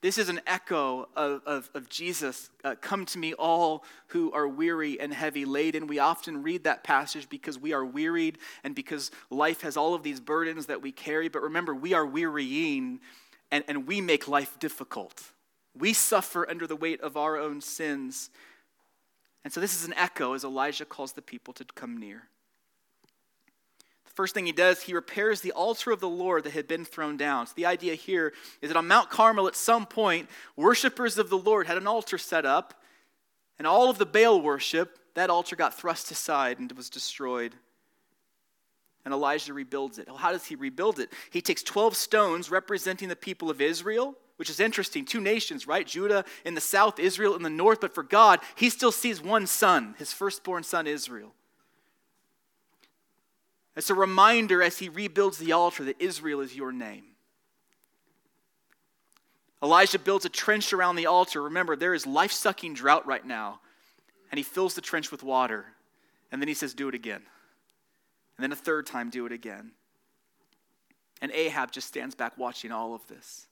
This 0.02 0.18
is 0.18 0.30
an 0.30 0.40
echo 0.48 1.10
of, 1.18 1.42
of, 1.46 1.70
of 1.74 1.90
Jesus. 1.90 2.52
Uh, 2.64 2.76
Come 2.80 3.06
to 3.08 3.20
me, 3.20 3.34
all 3.34 3.84
who 4.08 4.32
are 4.32 4.48
weary 4.48 4.98
and 4.98 5.14
heavy 5.14 5.44
laden. 5.44 5.88
We 5.88 6.00
often 6.00 6.42
read 6.42 6.64
that 6.64 6.86
passage 6.86 7.28
because 7.28 7.60
we 7.60 7.74
are 7.74 7.84
wearied 7.84 8.38
and 8.64 8.76
because 8.76 9.12
life 9.30 9.60
has 9.62 9.76
all 9.76 9.94
of 9.94 10.04
these 10.04 10.22
burdens 10.22 10.68
that 10.68 10.82
we 10.82 10.94
carry. 10.94 11.28
But 11.28 11.42
remember, 11.42 11.76
we 11.76 11.92
are 11.92 12.06
wearying 12.06 13.02
and, 13.52 13.66
and 13.68 13.86
we 13.86 14.00
make 14.00 14.30
life 14.30 14.58
difficult. 14.58 15.22
We 15.78 15.92
suffer 15.92 16.50
under 16.50 16.66
the 16.66 16.78
weight 16.78 17.02
of 17.02 17.18
our 17.18 17.36
own 17.36 17.60
sins. 17.60 18.30
And 19.46 19.54
so 19.54 19.62
this 19.62 19.76
is 19.76 19.86
an 19.86 19.94
echo 19.94 20.34
as 20.34 20.44
Elijah 20.44 20.86
calls 20.86 21.14
the 21.14 21.22
people 21.22 21.54
to 21.54 21.66
come 21.76 21.98
near. 21.98 22.24
The 24.06 24.12
First 24.12 24.34
thing 24.34 24.48
he 24.48 24.52
does, 24.52 24.82
he 24.82 24.94
repairs 24.94 25.42
the 25.42 25.52
altar 25.52 25.92
of 25.92 26.00
the 26.00 26.10
Lord 26.10 26.44
that 26.44 26.54
had 26.54 26.68
been 26.68 26.84
thrown 26.84 27.16
down. 27.16 27.46
So 27.46 27.54
the 27.56 27.68
idea 27.68 27.94
here 27.94 28.34
is 28.62 28.70
that 28.70 28.78
on 28.78 28.88
Mount 28.88 29.12
Carmel, 29.12 29.48
at 29.48 29.56
some 29.56 29.86
point, 29.86 30.30
worshipers 30.56 31.20
of 31.20 31.30
the 31.30 31.38
Lord 31.38 31.68
had 31.68 31.78
an 31.78 31.86
altar 31.86 32.18
set 32.18 32.44
up, 32.44 32.82
and 33.60 33.68
all 33.68 33.90
of 33.90 34.00
the 34.00 34.06
Baal 34.08 34.42
worship, 34.42 34.98
that 35.14 35.30
altar 35.30 35.56
got 35.56 35.78
thrust 35.78 36.10
aside 36.10 36.58
and 36.58 36.72
was 36.72 36.90
destroyed. 36.90 37.54
And 39.06 39.14
Elijah 39.14 39.54
rebuilds 39.54 40.00
it. 40.00 40.08
Well, 40.08 40.18
how 40.18 40.32
does 40.32 40.48
he 40.48 40.56
rebuild 40.56 41.00
it? 41.00 41.14
He 41.30 41.42
takes 41.42 41.62
12 41.62 41.96
stones 41.96 42.50
representing 42.50 43.10
the 43.10 43.16
people 43.16 43.52
of 43.52 43.62
Israel, 43.62 44.16
which 44.38 44.50
is 44.50 44.60
interesting. 44.60 45.06
Two 45.06 45.22
nations, 45.22 45.68
right? 45.68 45.86
Judah 45.86 46.26
in 46.44 46.56
the 46.56 46.62
south, 46.62 47.00
Israel 47.00 47.36
in 47.36 47.44
the 47.44 47.50
north. 47.50 47.82
But 47.82 47.96
for 47.96 48.04
God, 48.04 48.40
he 48.56 48.70
still 48.70 48.92
sees 48.92 49.22
one 49.22 49.48
son, 49.48 49.96
his 49.98 50.12
firstborn 50.12 50.64
son, 50.64 50.88
Israel. 50.88 51.34
It's 53.76 53.90
a 53.90 53.96
reminder 53.96 54.62
as 54.62 54.78
he 54.78 54.90
rebuilds 54.90 55.38
the 55.38 55.52
altar 55.52 55.84
that 55.84 56.02
Israel 56.02 56.42
is 56.42 56.56
your 56.56 56.72
name. 56.72 57.04
Elijah 59.62 60.00
builds 60.00 60.26
a 60.26 60.30
trench 60.30 60.74
around 60.74 60.96
the 60.96 61.08
altar. 61.08 61.42
Remember, 61.42 61.76
there 61.76 61.94
is 61.94 62.06
life 62.06 62.32
sucking 62.32 62.74
drought 62.74 63.06
right 63.08 63.26
now. 63.26 63.60
And 64.32 64.38
he 64.38 64.44
fills 64.44 64.76
the 64.76 64.82
trench 64.82 65.12
with 65.12 65.24
water. 65.24 65.66
And 66.32 66.42
then 66.42 66.48
he 66.48 66.54
says, 66.54 66.74
Do 66.74 66.88
it 66.88 66.96
again. 66.96 67.22
And 68.38 68.44
then 68.44 68.52
a 68.52 68.56
third 68.56 68.86
time, 68.86 69.10
do 69.10 69.26
it 69.26 69.32
again. 69.32 69.72
And 71.22 71.32
Ahab 71.32 71.72
just 71.72 71.88
stands 71.88 72.16
back 72.16 72.38
watching 72.38 72.72
all 72.72 72.94
of 72.94 73.08
this. 73.08 73.48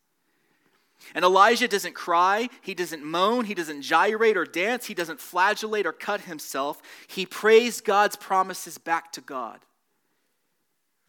And 1.16 1.24
Elijah 1.24 1.68
doesn't 1.68 1.94
cry, 1.94 2.50
he 2.62 2.74
doesn't 2.74 3.04
moan, 3.04 3.46
he 3.46 3.54
doesn't 3.54 3.82
gyrate 3.82 4.38
or 4.38 4.46
dance, 4.46 4.86
he 4.86 4.94
doesn't 4.94 5.20
flagellate 5.20 5.86
or 5.86 5.92
cut 5.92 6.22
himself. 6.22 6.82
He 7.08 7.26
prays 7.26 7.82
God's 7.82 8.16
promises 8.16 8.78
back 8.78 9.12
to 9.14 9.22
God. 9.22 9.60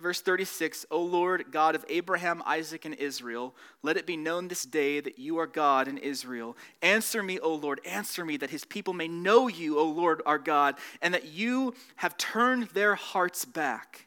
Verse 0.00 0.20
36 0.20 0.84
O 0.90 1.02
Lord, 1.02 1.46
God 1.50 1.74
of 1.74 1.84
Abraham, 1.88 2.42
Isaac, 2.44 2.84
and 2.84 2.94
Israel, 2.94 3.54
let 3.82 3.96
it 3.96 4.06
be 4.06 4.16
known 4.16 4.48
this 4.48 4.64
day 4.64 5.00
that 5.00 5.18
you 5.18 5.38
are 5.38 5.46
God 5.46 5.88
in 5.88 5.98
Israel. 5.98 6.56
Answer 6.82 7.22
me, 7.22 7.38
O 7.38 7.54
Lord, 7.54 7.80
answer 7.86 8.24
me, 8.24 8.36
that 8.38 8.50
his 8.50 8.64
people 8.64 8.92
may 8.92 9.08
know 9.08 9.48
you, 9.48 9.78
O 9.78 9.84
Lord 9.84 10.20
our 10.26 10.38
God, 10.38 10.76
and 11.00 11.14
that 11.14 11.28
you 11.28 11.74
have 11.96 12.18
turned 12.18 12.68
their 12.68 12.96
hearts 12.96 13.44
back. 13.44 14.06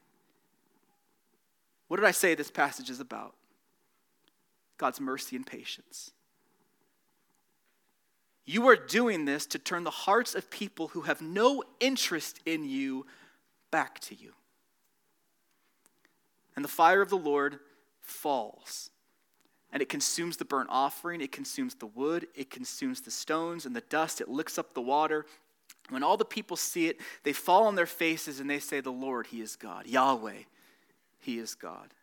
What 1.87 1.97
did 1.97 2.05
I 2.05 2.11
say 2.11 2.35
this 2.35 2.51
passage 2.51 2.89
is 2.89 2.99
about? 2.99 3.33
God's 4.77 4.99
mercy 4.99 5.35
and 5.35 5.45
patience. 5.45 6.11
You 8.45 8.67
are 8.69 8.75
doing 8.75 9.25
this 9.25 9.45
to 9.47 9.59
turn 9.59 9.83
the 9.83 9.91
hearts 9.91 10.33
of 10.33 10.49
people 10.49 10.89
who 10.89 11.01
have 11.01 11.21
no 11.21 11.63
interest 11.79 12.39
in 12.45 12.63
you 12.63 13.05
back 13.71 13.99
to 13.99 14.15
you 14.15 14.33
and 16.57 16.65
the 16.65 16.69
fire 16.69 17.01
of 17.01 17.09
the 17.09 17.15
Lord 17.15 17.59
falls. 18.01 18.89
And 19.71 19.81
it 19.81 19.89
consumes 19.89 20.37
the 20.37 20.45
burnt 20.45 20.69
offering, 20.71 21.21
it 21.21 21.31
consumes 21.31 21.75
the 21.75 21.85
wood, 21.85 22.27
it 22.35 22.49
consumes 22.49 22.99
the 23.01 23.11
stones 23.11 23.65
and 23.65 23.75
the 23.75 23.81
dust, 23.81 24.19
it 24.19 24.27
licks 24.27 24.57
up 24.57 24.73
the 24.73 24.81
water. 24.81 25.25
When 25.89 26.03
all 26.03 26.17
the 26.17 26.25
people 26.25 26.57
see 26.57 26.87
it, 26.87 26.99
they 27.23 27.31
fall 27.31 27.67
on 27.67 27.75
their 27.75 27.85
faces 27.85 28.39
and 28.39 28.49
they 28.49 28.59
say, 28.59 28.81
The 28.81 28.91
Lord, 28.91 29.27
He 29.27 29.39
is 29.39 29.55
God. 29.55 29.85
Yahweh, 29.85 30.43
He 31.19 31.37
is 31.37 31.53
God. 31.53 31.93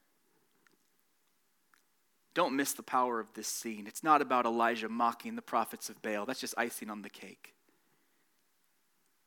Don't 2.35 2.57
miss 2.57 2.73
the 2.73 2.83
power 2.83 3.21
of 3.21 3.33
this 3.35 3.47
scene. 3.47 3.87
It's 3.87 4.03
not 4.03 4.21
about 4.21 4.45
Elijah 4.45 4.89
mocking 4.89 5.37
the 5.37 5.43
prophets 5.43 5.89
of 5.89 6.03
Baal, 6.03 6.27
that's 6.27 6.41
just 6.41 6.55
icing 6.59 6.91
on 6.91 7.03
the 7.03 7.09
cake. 7.09 7.55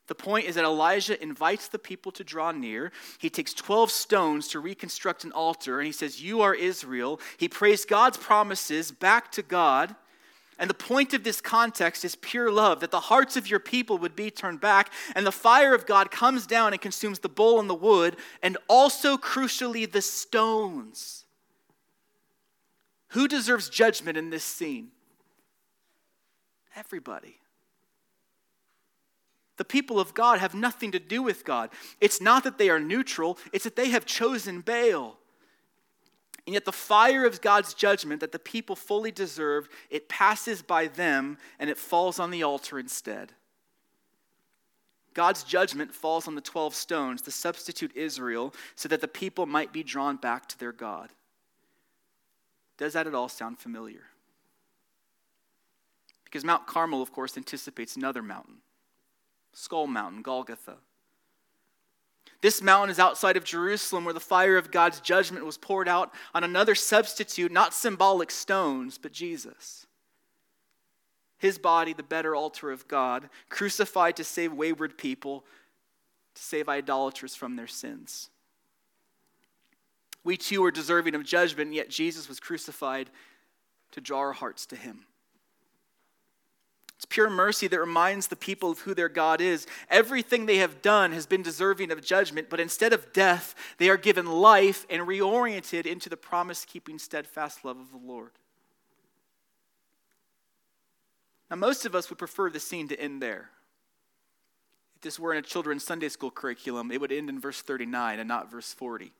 The 0.08 0.16
point 0.16 0.48
is 0.48 0.56
that 0.56 0.64
Elijah 0.64 1.22
invites 1.22 1.68
the 1.68 1.80
people 1.80 2.14
to 2.14 2.24
draw 2.24 2.52
near. 2.52 2.94
He 3.20 3.30
takes 3.30 3.54
12 3.54 3.92
stones 3.92 4.48
to 4.50 4.60
reconstruct 4.60 5.26
an 5.26 5.34
altar, 5.34 5.80
and 5.80 5.86
he 5.86 5.92
says, 5.92 6.22
You 6.22 6.42
are 6.42 6.56
Israel. 6.56 7.20
He 7.38 7.50
prays 7.50 7.84
God's 7.84 8.18
promises 8.18 8.92
back 8.92 9.32
to 9.34 9.42
God. 9.42 9.96
And 10.60 10.70
the 10.70 10.74
point 10.74 11.14
of 11.14 11.24
this 11.24 11.40
context 11.40 12.04
is 12.04 12.16
pure 12.16 12.50
love, 12.50 12.80
that 12.80 12.90
the 12.90 13.00
hearts 13.02 13.38
of 13.38 13.48
your 13.48 13.60
people 13.60 13.98
would 14.00 14.16
be 14.16 14.32
turned 14.32 14.60
back, 14.60 14.92
and 15.14 15.28
the 15.28 15.32
fire 15.32 15.76
of 15.76 15.86
God 15.86 16.10
comes 16.10 16.48
down 16.48 16.74
and 16.74 16.82
consumes 16.82 17.20
the 17.20 17.30
bowl 17.30 17.60
and 17.60 17.70
the 17.70 17.76
wood, 17.76 18.16
and 18.42 18.58
also, 18.68 19.18
crucially, 19.18 19.92
the 19.92 20.02
stones. 20.02 21.26
Who 23.10 23.28
deserves 23.28 23.70
judgment 23.70 24.18
in 24.18 24.30
this 24.30 24.44
scene? 24.44 24.90
Everybody. 26.76 27.38
The 29.58 29.66
people 29.66 30.00
of 30.00 30.14
God 30.14 30.40
have 30.40 30.54
nothing 30.54 30.92
to 30.92 31.00
do 31.00 31.24
with 31.24 31.44
God. 31.44 31.72
It's 32.00 32.22
not 32.22 32.44
that 32.44 32.58
they 32.58 32.70
are 32.70 32.80
neutral, 32.80 33.38
it's 33.52 33.64
that 33.64 33.76
they 33.76 33.90
have 33.90 34.06
chosen 34.06 34.62
Baal. 34.62 35.18
And 36.46 36.54
yet, 36.54 36.64
the 36.64 36.72
fire 36.72 37.26
of 37.26 37.42
God's 37.42 37.74
judgment 37.74 38.22
that 38.22 38.32
the 38.32 38.40
people 38.40 38.78
fully 38.78 39.12
deserved, 39.12 39.70
it 39.90 40.08
passes 40.08 40.62
by 40.62 40.88
them 40.88 41.38
and 41.60 41.70
it 41.70 41.78
falls 41.78 42.20
on 42.20 42.32
the 42.32 42.44
altar 42.44 42.80
instead. 42.80 43.34
God's 45.14 45.44
judgment 45.44 45.94
falls 45.94 46.28
on 46.28 46.36
the 46.36 46.42
12 46.42 46.74
stones 46.76 47.22
to 47.24 47.32
substitute 47.32 47.92
Israel 47.96 48.54
so 48.76 48.88
that 48.88 49.02
the 49.02 49.08
people 49.08 49.46
might 49.46 49.74
be 49.74 49.84
drawn 49.84 50.16
back 50.16 50.48
to 50.50 50.60
their 50.60 50.72
God. 50.72 51.10
Does 52.78 52.94
that 52.94 53.08
at 53.08 53.16
all 53.16 53.30
sound 53.30 53.60
familiar? 53.60 54.04
Because 56.24 56.44
Mount 56.44 56.68
Carmel, 56.68 57.02
of 57.02 57.12
course, 57.12 57.38
anticipates 57.38 57.96
another 57.96 58.22
mountain. 58.22 58.58
Skull 59.54 59.88
Mountain, 59.88 60.22
Golgotha. 60.22 60.76
This 62.42 62.62
mountain 62.62 62.92
is 62.92 63.00
outside 63.00 63.38
of 63.38 63.44
Jerusalem 63.44 64.06
where 64.06 64.14
the 64.14 64.20
fire 64.20 64.58
of 64.58 64.70
God's 64.70 65.00
judgment 65.00 65.46
was 65.46 65.58
poured 65.58 65.88
out 65.88 66.14
on 66.36 66.44
another 66.44 66.76
substitute, 66.76 67.52
not 67.52 67.74
symbolic 67.74 68.30
stones, 68.30 69.00
but 69.00 69.12
Jesus. 69.12 69.88
His 71.40 71.58
body, 71.58 71.94
the 71.94 72.04
better 72.04 72.36
altar 72.36 72.72
of 72.72 72.88
God, 72.88 73.30
crucified 73.50 74.16
to 74.18 74.24
save 74.24 74.54
wayward 74.54 74.98
people, 74.98 75.46
to 76.36 76.44
save 76.44 76.70
idolaters 76.70 77.36
from 77.36 77.56
their 77.56 77.68
sins. 77.68 78.30
We 80.28 80.36
too 80.36 80.62
are 80.66 80.72
deserving 80.72 81.16
of 81.16 81.24
judgment, 81.24 81.72
yet 81.72 81.90
Jesus 81.90 82.28
was 82.28 82.42
crucified 82.42 83.10
to 83.92 84.02
draw 84.02 84.20
our 84.20 84.34
hearts 84.34 84.66
to 84.66 84.76
Him. 84.76 85.06
It's 86.98 87.06
pure 87.06 87.30
mercy 87.30 87.70
that 87.70 87.80
reminds 87.80 88.28
the 88.28 88.36
people 88.36 88.72
of 88.72 88.80
who 88.80 88.94
their 88.94 89.08
God 89.08 89.40
is. 89.40 89.68
Everything 89.90 90.46
they 90.46 90.58
have 90.58 90.82
done 90.82 91.14
has 91.14 91.26
been 91.26 91.44
deserving 91.44 91.92
of 91.92 92.04
judgment, 92.04 92.50
but 92.50 92.60
instead 92.60 92.92
of 92.92 93.14
death, 93.14 93.56
they 93.78 93.88
are 93.88 93.96
given 93.96 94.26
life 94.26 94.86
and 94.90 95.04
reoriented 95.04 95.86
into 95.86 96.10
the 96.10 96.18
promise 96.18 96.66
keeping, 96.66 97.00
steadfast 97.00 97.64
love 97.64 97.80
of 97.80 97.92
the 97.92 98.06
Lord. 98.06 98.32
Now, 101.50 101.56
most 101.56 101.86
of 101.86 101.96
us 101.96 102.10
would 102.10 102.20
prefer 102.20 102.50
the 102.50 102.60
scene 102.60 102.90
to 102.90 103.00
end 103.00 103.22
there. 103.22 103.52
If 104.98 105.04
this 105.04 105.18
were 105.18 105.32
in 105.32 105.40
a 105.40 105.42
children's 105.42 105.86
Sunday 105.86 106.10
school 106.10 106.32
curriculum, 106.32 106.92
it 106.92 107.00
would 107.00 107.14
end 107.14 107.30
in 107.30 107.40
verse 107.40 107.62
39 107.62 108.20
and 108.20 108.28
not 108.28 108.52
verse 108.52 108.74
40. 108.74 109.14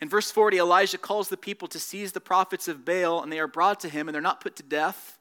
In 0.00 0.08
verse 0.08 0.30
40, 0.30 0.58
Elijah 0.58 0.98
calls 0.98 1.28
the 1.28 1.36
people 1.36 1.66
to 1.68 1.78
seize 1.78 2.12
the 2.12 2.20
prophets 2.20 2.68
of 2.68 2.84
Baal, 2.84 3.22
and 3.22 3.32
they 3.32 3.40
are 3.40 3.48
brought 3.48 3.80
to 3.80 3.88
him, 3.88 4.08
and 4.08 4.14
they're 4.14 4.22
not 4.22 4.40
put 4.40 4.56
to 4.56 4.62
death. 4.62 5.18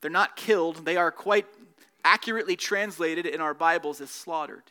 They're 0.00 0.10
not 0.10 0.36
killed, 0.36 0.84
they 0.84 0.96
are 0.96 1.10
quite 1.10 1.46
accurately 2.04 2.56
translated 2.56 3.26
in 3.26 3.40
our 3.40 3.52
Bibles 3.52 4.00
as 4.00 4.10
slaughtered. 4.10 4.62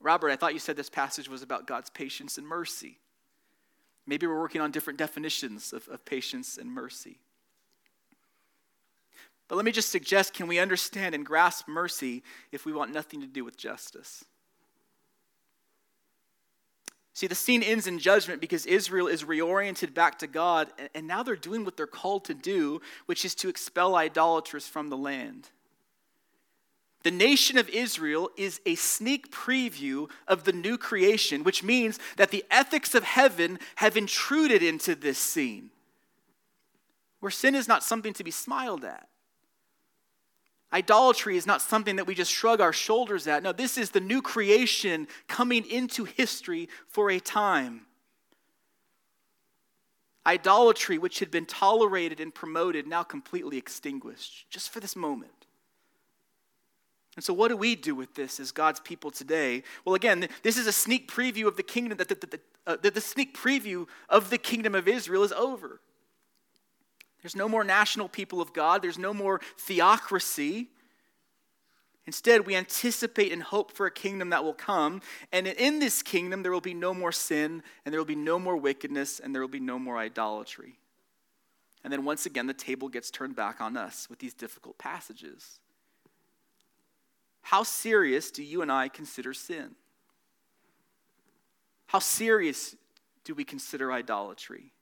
Robert, 0.00 0.30
I 0.30 0.36
thought 0.36 0.52
you 0.52 0.60
said 0.60 0.76
this 0.76 0.90
passage 0.90 1.28
was 1.28 1.42
about 1.42 1.66
God's 1.66 1.90
patience 1.90 2.38
and 2.38 2.46
mercy. 2.46 2.98
Maybe 4.06 4.26
we're 4.26 4.38
working 4.38 4.60
on 4.60 4.70
different 4.70 4.98
definitions 4.98 5.72
of, 5.72 5.88
of 5.88 6.04
patience 6.04 6.58
and 6.58 6.70
mercy. 6.70 7.18
But 9.48 9.56
let 9.56 9.64
me 9.64 9.72
just 9.72 9.90
suggest 9.90 10.34
can 10.34 10.46
we 10.46 10.58
understand 10.58 11.14
and 11.14 11.24
grasp 11.24 11.68
mercy 11.68 12.22
if 12.52 12.66
we 12.66 12.72
want 12.72 12.92
nothing 12.92 13.20
to 13.22 13.26
do 13.26 13.44
with 13.44 13.56
justice? 13.56 14.24
See, 17.14 17.28
the 17.28 17.36
scene 17.36 17.62
ends 17.62 17.86
in 17.86 18.00
judgment 18.00 18.40
because 18.40 18.66
Israel 18.66 19.06
is 19.06 19.22
reoriented 19.22 19.94
back 19.94 20.18
to 20.18 20.26
God, 20.26 20.68
and 20.96 21.06
now 21.06 21.22
they're 21.22 21.36
doing 21.36 21.64
what 21.64 21.76
they're 21.76 21.86
called 21.86 22.24
to 22.24 22.34
do, 22.34 22.80
which 23.06 23.24
is 23.24 23.36
to 23.36 23.48
expel 23.48 23.94
idolaters 23.94 24.66
from 24.66 24.90
the 24.90 24.96
land. 24.96 25.48
The 27.04 27.12
nation 27.12 27.56
of 27.56 27.68
Israel 27.68 28.30
is 28.36 28.60
a 28.66 28.74
sneak 28.74 29.30
preview 29.30 30.10
of 30.26 30.42
the 30.42 30.52
new 30.52 30.76
creation, 30.76 31.44
which 31.44 31.62
means 31.62 32.00
that 32.16 32.30
the 32.32 32.44
ethics 32.50 32.96
of 32.96 33.04
heaven 33.04 33.60
have 33.76 33.96
intruded 33.96 34.62
into 34.62 34.96
this 34.96 35.18
scene, 35.18 35.70
where 37.20 37.30
sin 37.30 37.54
is 37.54 37.68
not 37.68 37.84
something 37.84 38.14
to 38.14 38.24
be 38.24 38.32
smiled 38.32 38.84
at. 38.84 39.06
Idolatry 40.74 41.36
is 41.36 41.46
not 41.46 41.62
something 41.62 41.94
that 41.96 42.06
we 42.08 42.16
just 42.16 42.32
shrug 42.32 42.60
our 42.60 42.72
shoulders 42.72 43.28
at. 43.28 43.44
No, 43.44 43.52
this 43.52 43.78
is 43.78 43.90
the 43.90 44.00
new 44.00 44.20
creation 44.20 45.06
coming 45.28 45.64
into 45.70 46.02
history 46.02 46.68
for 46.88 47.12
a 47.12 47.20
time. 47.20 47.82
Idolatry, 50.26 50.98
which 50.98 51.20
had 51.20 51.30
been 51.30 51.46
tolerated 51.46 52.18
and 52.18 52.34
promoted, 52.34 52.88
now 52.88 53.04
completely 53.04 53.56
extinguished, 53.56 54.50
just 54.50 54.70
for 54.70 54.80
this 54.80 54.96
moment. 54.96 55.30
And 57.14 57.24
so, 57.24 57.32
what 57.32 57.48
do 57.48 57.56
we 57.56 57.76
do 57.76 57.94
with 57.94 58.16
this 58.16 58.40
as 58.40 58.50
God's 58.50 58.80
people 58.80 59.12
today? 59.12 59.62
Well, 59.84 59.94
again, 59.94 60.28
this 60.42 60.56
is 60.56 60.66
a 60.66 60.72
sneak 60.72 61.08
preview 61.08 61.46
of 61.46 61.56
the 61.56 61.62
kingdom, 61.62 61.98
that 61.98 62.08
the, 62.08 62.16
the, 62.16 62.26
the, 62.26 62.40
uh, 62.66 62.90
the 62.90 63.00
sneak 63.00 63.36
preview 63.36 63.86
of 64.08 64.30
the 64.30 64.38
kingdom 64.38 64.74
of 64.74 64.88
Israel 64.88 65.22
is 65.22 65.30
over. 65.30 65.80
There's 67.24 67.34
no 67.34 67.48
more 67.48 67.64
national 67.64 68.10
people 68.10 68.42
of 68.42 68.52
God, 68.52 68.82
there's 68.82 68.98
no 68.98 69.14
more 69.14 69.40
theocracy. 69.56 70.68
Instead, 72.06 72.46
we 72.46 72.54
anticipate 72.54 73.32
and 73.32 73.42
hope 73.42 73.72
for 73.72 73.86
a 73.86 73.90
kingdom 73.90 74.28
that 74.28 74.44
will 74.44 74.52
come. 74.52 75.00
And 75.32 75.46
in 75.46 75.78
this 75.78 76.02
kingdom, 76.02 76.42
there 76.42 76.52
will 76.52 76.60
be 76.60 76.74
no 76.74 76.92
more 76.92 77.12
sin, 77.12 77.62
and 77.82 77.94
there 77.94 77.98
will 77.98 78.04
be 78.04 78.14
no 78.14 78.38
more 78.38 78.58
wickedness, 78.58 79.20
and 79.20 79.34
there 79.34 79.40
will 79.40 79.48
be 79.48 79.58
no 79.58 79.78
more 79.78 79.96
idolatry. 79.96 80.74
And 81.82 81.90
then 81.90 82.04
once 82.04 82.26
again, 82.26 82.46
the 82.46 82.52
table 82.52 82.90
gets 82.90 83.10
turned 83.10 83.36
back 83.36 83.58
on 83.62 83.78
us 83.78 84.06
with 84.10 84.18
these 84.18 84.34
difficult 84.34 84.76
passages. 84.76 85.60
How 87.40 87.62
serious 87.62 88.30
do 88.30 88.42
you 88.42 88.60
and 88.60 88.70
I 88.70 88.88
consider 88.88 89.32
sin? 89.32 89.76
How 91.86 92.00
serious 92.00 92.76
do 93.24 93.34
we 93.34 93.44
consider 93.44 93.90
idolatry? 93.90 94.73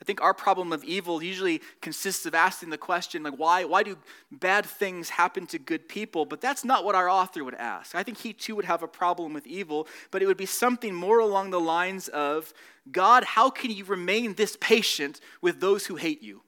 I 0.00 0.04
think 0.04 0.22
our 0.22 0.32
problem 0.32 0.72
of 0.72 0.82
evil 0.82 1.22
usually 1.22 1.60
consists 1.82 2.24
of 2.24 2.34
asking 2.34 2.70
the 2.70 2.78
question, 2.78 3.22
like, 3.22 3.38
why, 3.38 3.64
why 3.64 3.82
do 3.82 3.98
bad 4.32 4.64
things 4.64 5.10
happen 5.10 5.46
to 5.48 5.58
good 5.58 5.88
people? 5.88 6.24
But 6.24 6.40
that's 6.40 6.64
not 6.64 6.86
what 6.86 6.94
our 6.94 7.10
author 7.10 7.44
would 7.44 7.54
ask. 7.54 7.94
I 7.94 8.02
think 8.02 8.16
he 8.16 8.32
too 8.32 8.56
would 8.56 8.64
have 8.64 8.82
a 8.82 8.88
problem 8.88 9.34
with 9.34 9.46
evil, 9.46 9.86
but 10.10 10.22
it 10.22 10.26
would 10.26 10.38
be 10.38 10.46
something 10.46 10.94
more 10.94 11.18
along 11.18 11.50
the 11.50 11.60
lines 11.60 12.08
of, 12.08 12.54
God, 12.90 13.24
how 13.24 13.50
can 13.50 13.70
you 13.70 13.84
remain 13.84 14.34
this 14.34 14.56
patient 14.58 15.20
with 15.42 15.60
those 15.60 15.84
who 15.84 15.96
hate 15.96 16.22
you? 16.22 16.40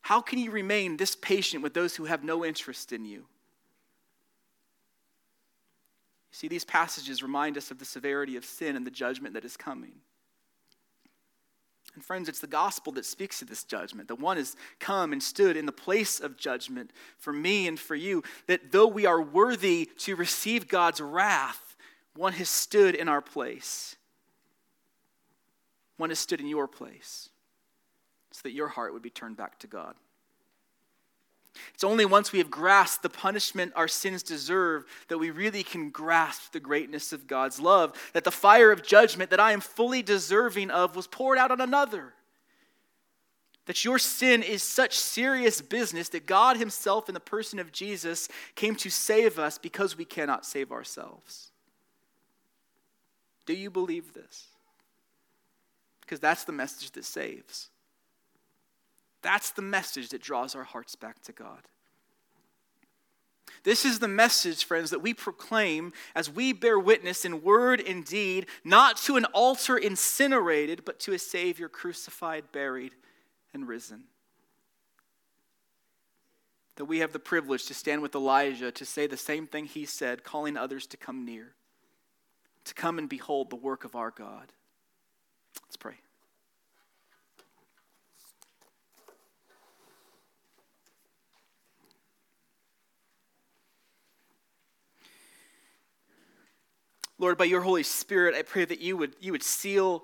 How 0.00 0.20
can 0.20 0.40
you 0.40 0.50
remain 0.50 0.96
this 0.96 1.14
patient 1.14 1.62
with 1.62 1.74
those 1.74 1.94
who 1.94 2.06
have 2.06 2.24
no 2.24 2.44
interest 2.44 2.92
in 2.92 3.04
you? 3.04 3.26
See, 6.32 6.48
these 6.48 6.64
passages 6.64 7.22
remind 7.22 7.56
us 7.56 7.70
of 7.70 7.78
the 7.78 7.84
severity 7.84 8.36
of 8.36 8.44
sin 8.44 8.74
and 8.74 8.84
the 8.84 8.90
judgment 8.90 9.34
that 9.34 9.44
is 9.44 9.56
coming. 9.56 9.92
And 11.94 12.02
friends, 12.02 12.28
it's 12.28 12.40
the 12.40 12.46
gospel 12.46 12.92
that 12.94 13.04
speaks 13.04 13.38
to 13.40 13.44
this 13.44 13.64
judgment. 13.64 14.08
The 14.08 14.14
one 14.14 14.38
has 14.38 14.56
come 14.80 15.12
and 15.12 15.22
stood 15.22 15.56
in 15.56 15.66
the 15.66 15.72
place 15.72 16.20
of 16.20 16.38
judgment 16.38 16.90
for 17.18 17.32
me 17.32 17.68
and 17.68 17.78
for 17.78 17.94
you. 17.94 18.22
That 18.46 18.72
though 18.72 18.86
we 18.86 19.04
are 19.04 19.20
worthy 19.20 19.90
to 19.98 20.16
receive 20.16 20.68
God's 20.68 21.00
wrath, 21.00 21.76
one 22.14 22.32
has 22.34 22.48
stood 22.48 22.94
in 22.94 23.08
our 23.08 23.20
place. 23.20 23.96
One 25.98 26.08
has 26.08 26.18
stood 26.18 26.40
in 26.40 26.46
your 26.46 26.66
place 26.66 27.28
so 28.30 28.40
that 28.44 28.52
your 28.52 28.68
heart 28.68 28.94
would 28.94 29.02
be 29.02 29.10
turned 29.10 29.36
back 29.36 29.58
to 29.60 29.66
God. 29.66 29.94
It's 31.74 31.84
only 31.84 32.04
once 32.04 32.32
we 32.32 32.38
have 32.38 32.50
grasped 32.50 33.02
the 33.02 33.08
punishment 33.08 33.72
our 33.76 33.88
sins 33.88 34.22
deserve 34.22 34.84
that 35.08 35.18
we 35.18 35.30
really 35.30 35.62
can 35.62 35.90
grasp 35.90 36.52
the 36.52 36.60
greatness 36.60 37.12
of 37.12 37.26
God's 37.26 37.60
love. 37.60 37.92
That 38.12 38.24
the 38.24 38.30
fire 38.30 38.72
of 38.72 38.82
judgment 38.82 39.30
that 39.30 39.40
I 39.40 39.52
am 39.52 39.60
fully 39.60 40.02
deserving 40.02 40.70
of 40.70 40.96
was 40.96 41.06
poured 41.06 41.38
out 41.38 41.50
on 41.50 41.60
another. 41.60 42.14
That 43.66 43.84
your 43.84 43.98
sin 43.98 44.42
is 44.42 44.62
such 44.62 44.98
serious 44.98 45.60
business 45.60 46.08
that 46.10 46.26
God 46.26 46.56
Himself, 46.56 47.08
in 47.08 47.14
the 47.14 47.20
person 47.20 47.58
of 47.58 47.70
Jesus, 47.70 48.28
came 48.54 48.74
to 48.76 48.90
save 48.90 49.38
us 49.38 49.58
because 49.58 49.96
we 49.96 50.04
cannot 50.04 50.44
save 50.44 50.72
ourselves. 50.72 51.50
Do 53.46 53.54
you 53.54 53.70
believe 53.70 54.14
this? 54.14 54.46
Because 56.00 56.20
that's 56.20 56.44
the 56.44 56.52
message 56.52 56.90
that 56.92 57.04
saves. 57.04 57.70
That's 59.22 59.50
the 59.50 59.62
message 59.62 60.10
that 60.10 60.20
draws 60.20 60.54
our 60.54 60.64
hearts 60.64 60.96
back 60.96 61.22
to 61.22 61.32
God. 61.32 61.60
This 63.64 63.84
is 63.84 64.00
the 64.00 64.08
message, 64.08 64.64
friends, 64.64 64.90
that 64.90 65.02
we 65.02 65.14
proclaim 65.14 65.92
as 66.16 66.28
we 66.28 66.52
bear 66.52 66.78
witness 66.78 67.24
in 67.24 67.42
word 67.42 67.80
and 67.80 68.04
deed, 68.04 68.46
not 68.64 68.96
to 68.98 69.16
an 69.16 69.24
altar 69.26 69.76
incinerated, 69.76 70.84
but 70.84 70.98
to 71.00 71.12
a 71.12 71.18
Savior 71.18 71.68
crucified, 71.68 72.50
buried, 72.50 72.94
and 73.54 73.68
risen. 73.68 74.04
That 76.76 76.86
we 76.86 76.98
have 76.98 77.12
the 77.12 77.20
privilege 77.20 77.66
to 77.66 77.74
stand 77.74 78.02
with 78.02 78.16
Elijah 78.16 78.72
to 78.72 78.84
say 78.84 79.06
the 79.06 79.16
same 79.16 79.46
thing 79.46 79.66
he 79.66 79.84
said, 79.84 80.24
calling 80.24 80.56
others 80.56 80.86
to 80.88 80.96
come 80.96 81.24
near, 81.24 81.54
to 82.64 82.74
come 82.74 82.98
and 82.98 83.08
behold 83.08 83.50
the 83.50 83.56
work 83.56 83.84
of 83.84 83.94
our 83.94 84.10
God. 84.10 84.52
Let's 85.66 85.76
pray. 85.76 85.96
Lord, 97.22 97.38
by 97.38 97.44
your 97.44 97.60
Holy 97.60 97.84
Spirit, 97.84 98.34
I 98.34 98.42
pray 98.42 98.64
that 98.64 98.80
you 98.80 98.96
would, 98.96 99.14
you 99.20 99.30
would 99.30 99.44
seal 99.44 100.02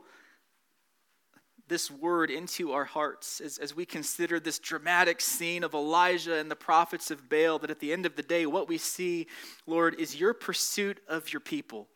this 1.66 1.90
word 1.90 2.30
into 2.30 2.70
our 2.70 2.84
hearts 2.84 3.40
as, 3.40 3.58
as 3.58 3.74
we 3.74 3.84
consider 3.84 4.38
this 4.38 4.60
dramatic 4.60 5.20
scene 5.20 5.64
of 5.64 5.74
Elijah 5.74 6.36
and 6.36 6.48
the 6.48 6.54
prophets 6.54 7.10
of 7.10 7.28
Baal, 7.28 7.58
that 7.58 7.70
at 7.70 7.80
the 7.80 7.92
end 7.92 8.06
of 8.06 8.14
the 8.14 8.22
day, 8.22 8.46
what 8.46 8.68
we 8.68 8.78
see, 8.78 9.26
Lord, 9.66 9.98
is 9.98 10.14
your 10.14 10.32
pursuit 10.32 11.00
of 11.08 11.32
your 11.32 11.40
people. 11.40 11.88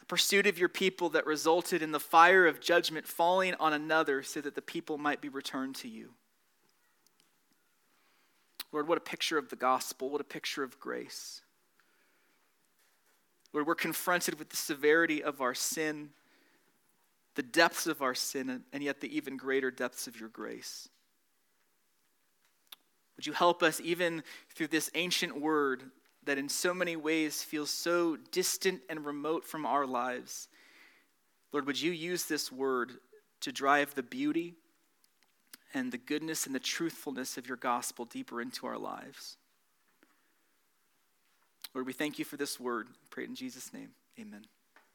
A 0.00 0.06
pursuit 0.06 0.46
of 0.46 0.58
your 0.58 0.70
people 0.70 1.10
that 1.10 1.26
resulted 1.26 1.82
in 1.82 1.92
the 1.92 2.00
fire 2.00 2.46
of 2.46 2.62
judgment 2.62 3.06
falling 3.06 3.54
on 3.60 3.74
another 3.74 4.22
so 4.22 4.40
that 4.40 4.54
the 4.54 4.62
people 4.62 4.96
might 4.96 5.20
be 5.20 5.28
returned 5.28 5.74
to 5.76 5.88
you. 5.88 6.14
Lord, 8.72 8.88
what 8.88 8.96
a 8.96 9.02
picture 9.02 9.36
of 9.36 9.50
the 9.50 9.56
gospel, 9.56 10.08
what 10.08 10.22
a 10.22 10.24
picture 10.24 10.62
of 10.62 10.80
grace. 10.80 11.42
Lord, 13.52 13.66
we're 13.66 13.74
confronted 13.74 14.38
with 14.38 14.50
the 14.50 14.56
severity 14.56 15.22
of 15.22 15.40
our 15.40 15.54
sin, 15.54 16.10
the 17.34 17.42
depths 17.42 17.86
of 17.86 18.02
our 18.02 18.14
sin, 18.14 18.62
and 18.72 18.82
yet 18.82 19.00
the 19.00 19.14
even 19.16 19.36
greater 19.36 19.70
depths 19.70 20.06
of 20.06 20.18
your 20.18 20.28
grace. 20.28 20.88
Would 23.16 23.26
you 23.26 23.32
help 23.32 23.62
us, 23.62 23.80
even 23.82 24.22
through 24.54 24.68
this 24.68 24.90
ancient 24.94 25.40
word 25.40 25.82
that 26.24 26.38
in 26.38 26.48
so 26.48 26.72
many 26.72 26.96
ways 26.96 27.42
feels 27.42 27.70
so 27.70 28.16
distant 28.30 28.82
and 28.88 29.04
remote 29.04 29.44
from 29.44 29.66
our 29.66 29.86
lives? 29.86 30.48
Lord, 31.52 31.66
would 31.66 31.80
you 31.80 31.90
use 31.90 32.24
this 32.24 32.52
word 32.52 32.92
to 33.40 33.52
drive 33.52 33.94
the 33.94 34.02
beauty 34.02 34.54
and 35.74 35.90
the 35.90 35.98
goodness 35.98 36.46
and 36.46 36.54
the 36.54 36.60
truthfulness 36.60 37.36
of 37.36 37.46
your 37.46 37.56
gospel 37.56 38.04
deeper 38.04 38.40
into 38.40 38.66
our 38.66 38.78
lives? 38.78 39.36
Lord, 41.74 41.86
we 41.86 41.92
thank 41.92 42.18
you 42.18 42.24
for 42.24 42.36
this 42.36 42.58
word. 42.58 42.88
Pray 43.10 43.24
in 43.24 43.34
Jesus' 43.34 43.72
name. 43.72 43.90
Amen. 44.18 44.44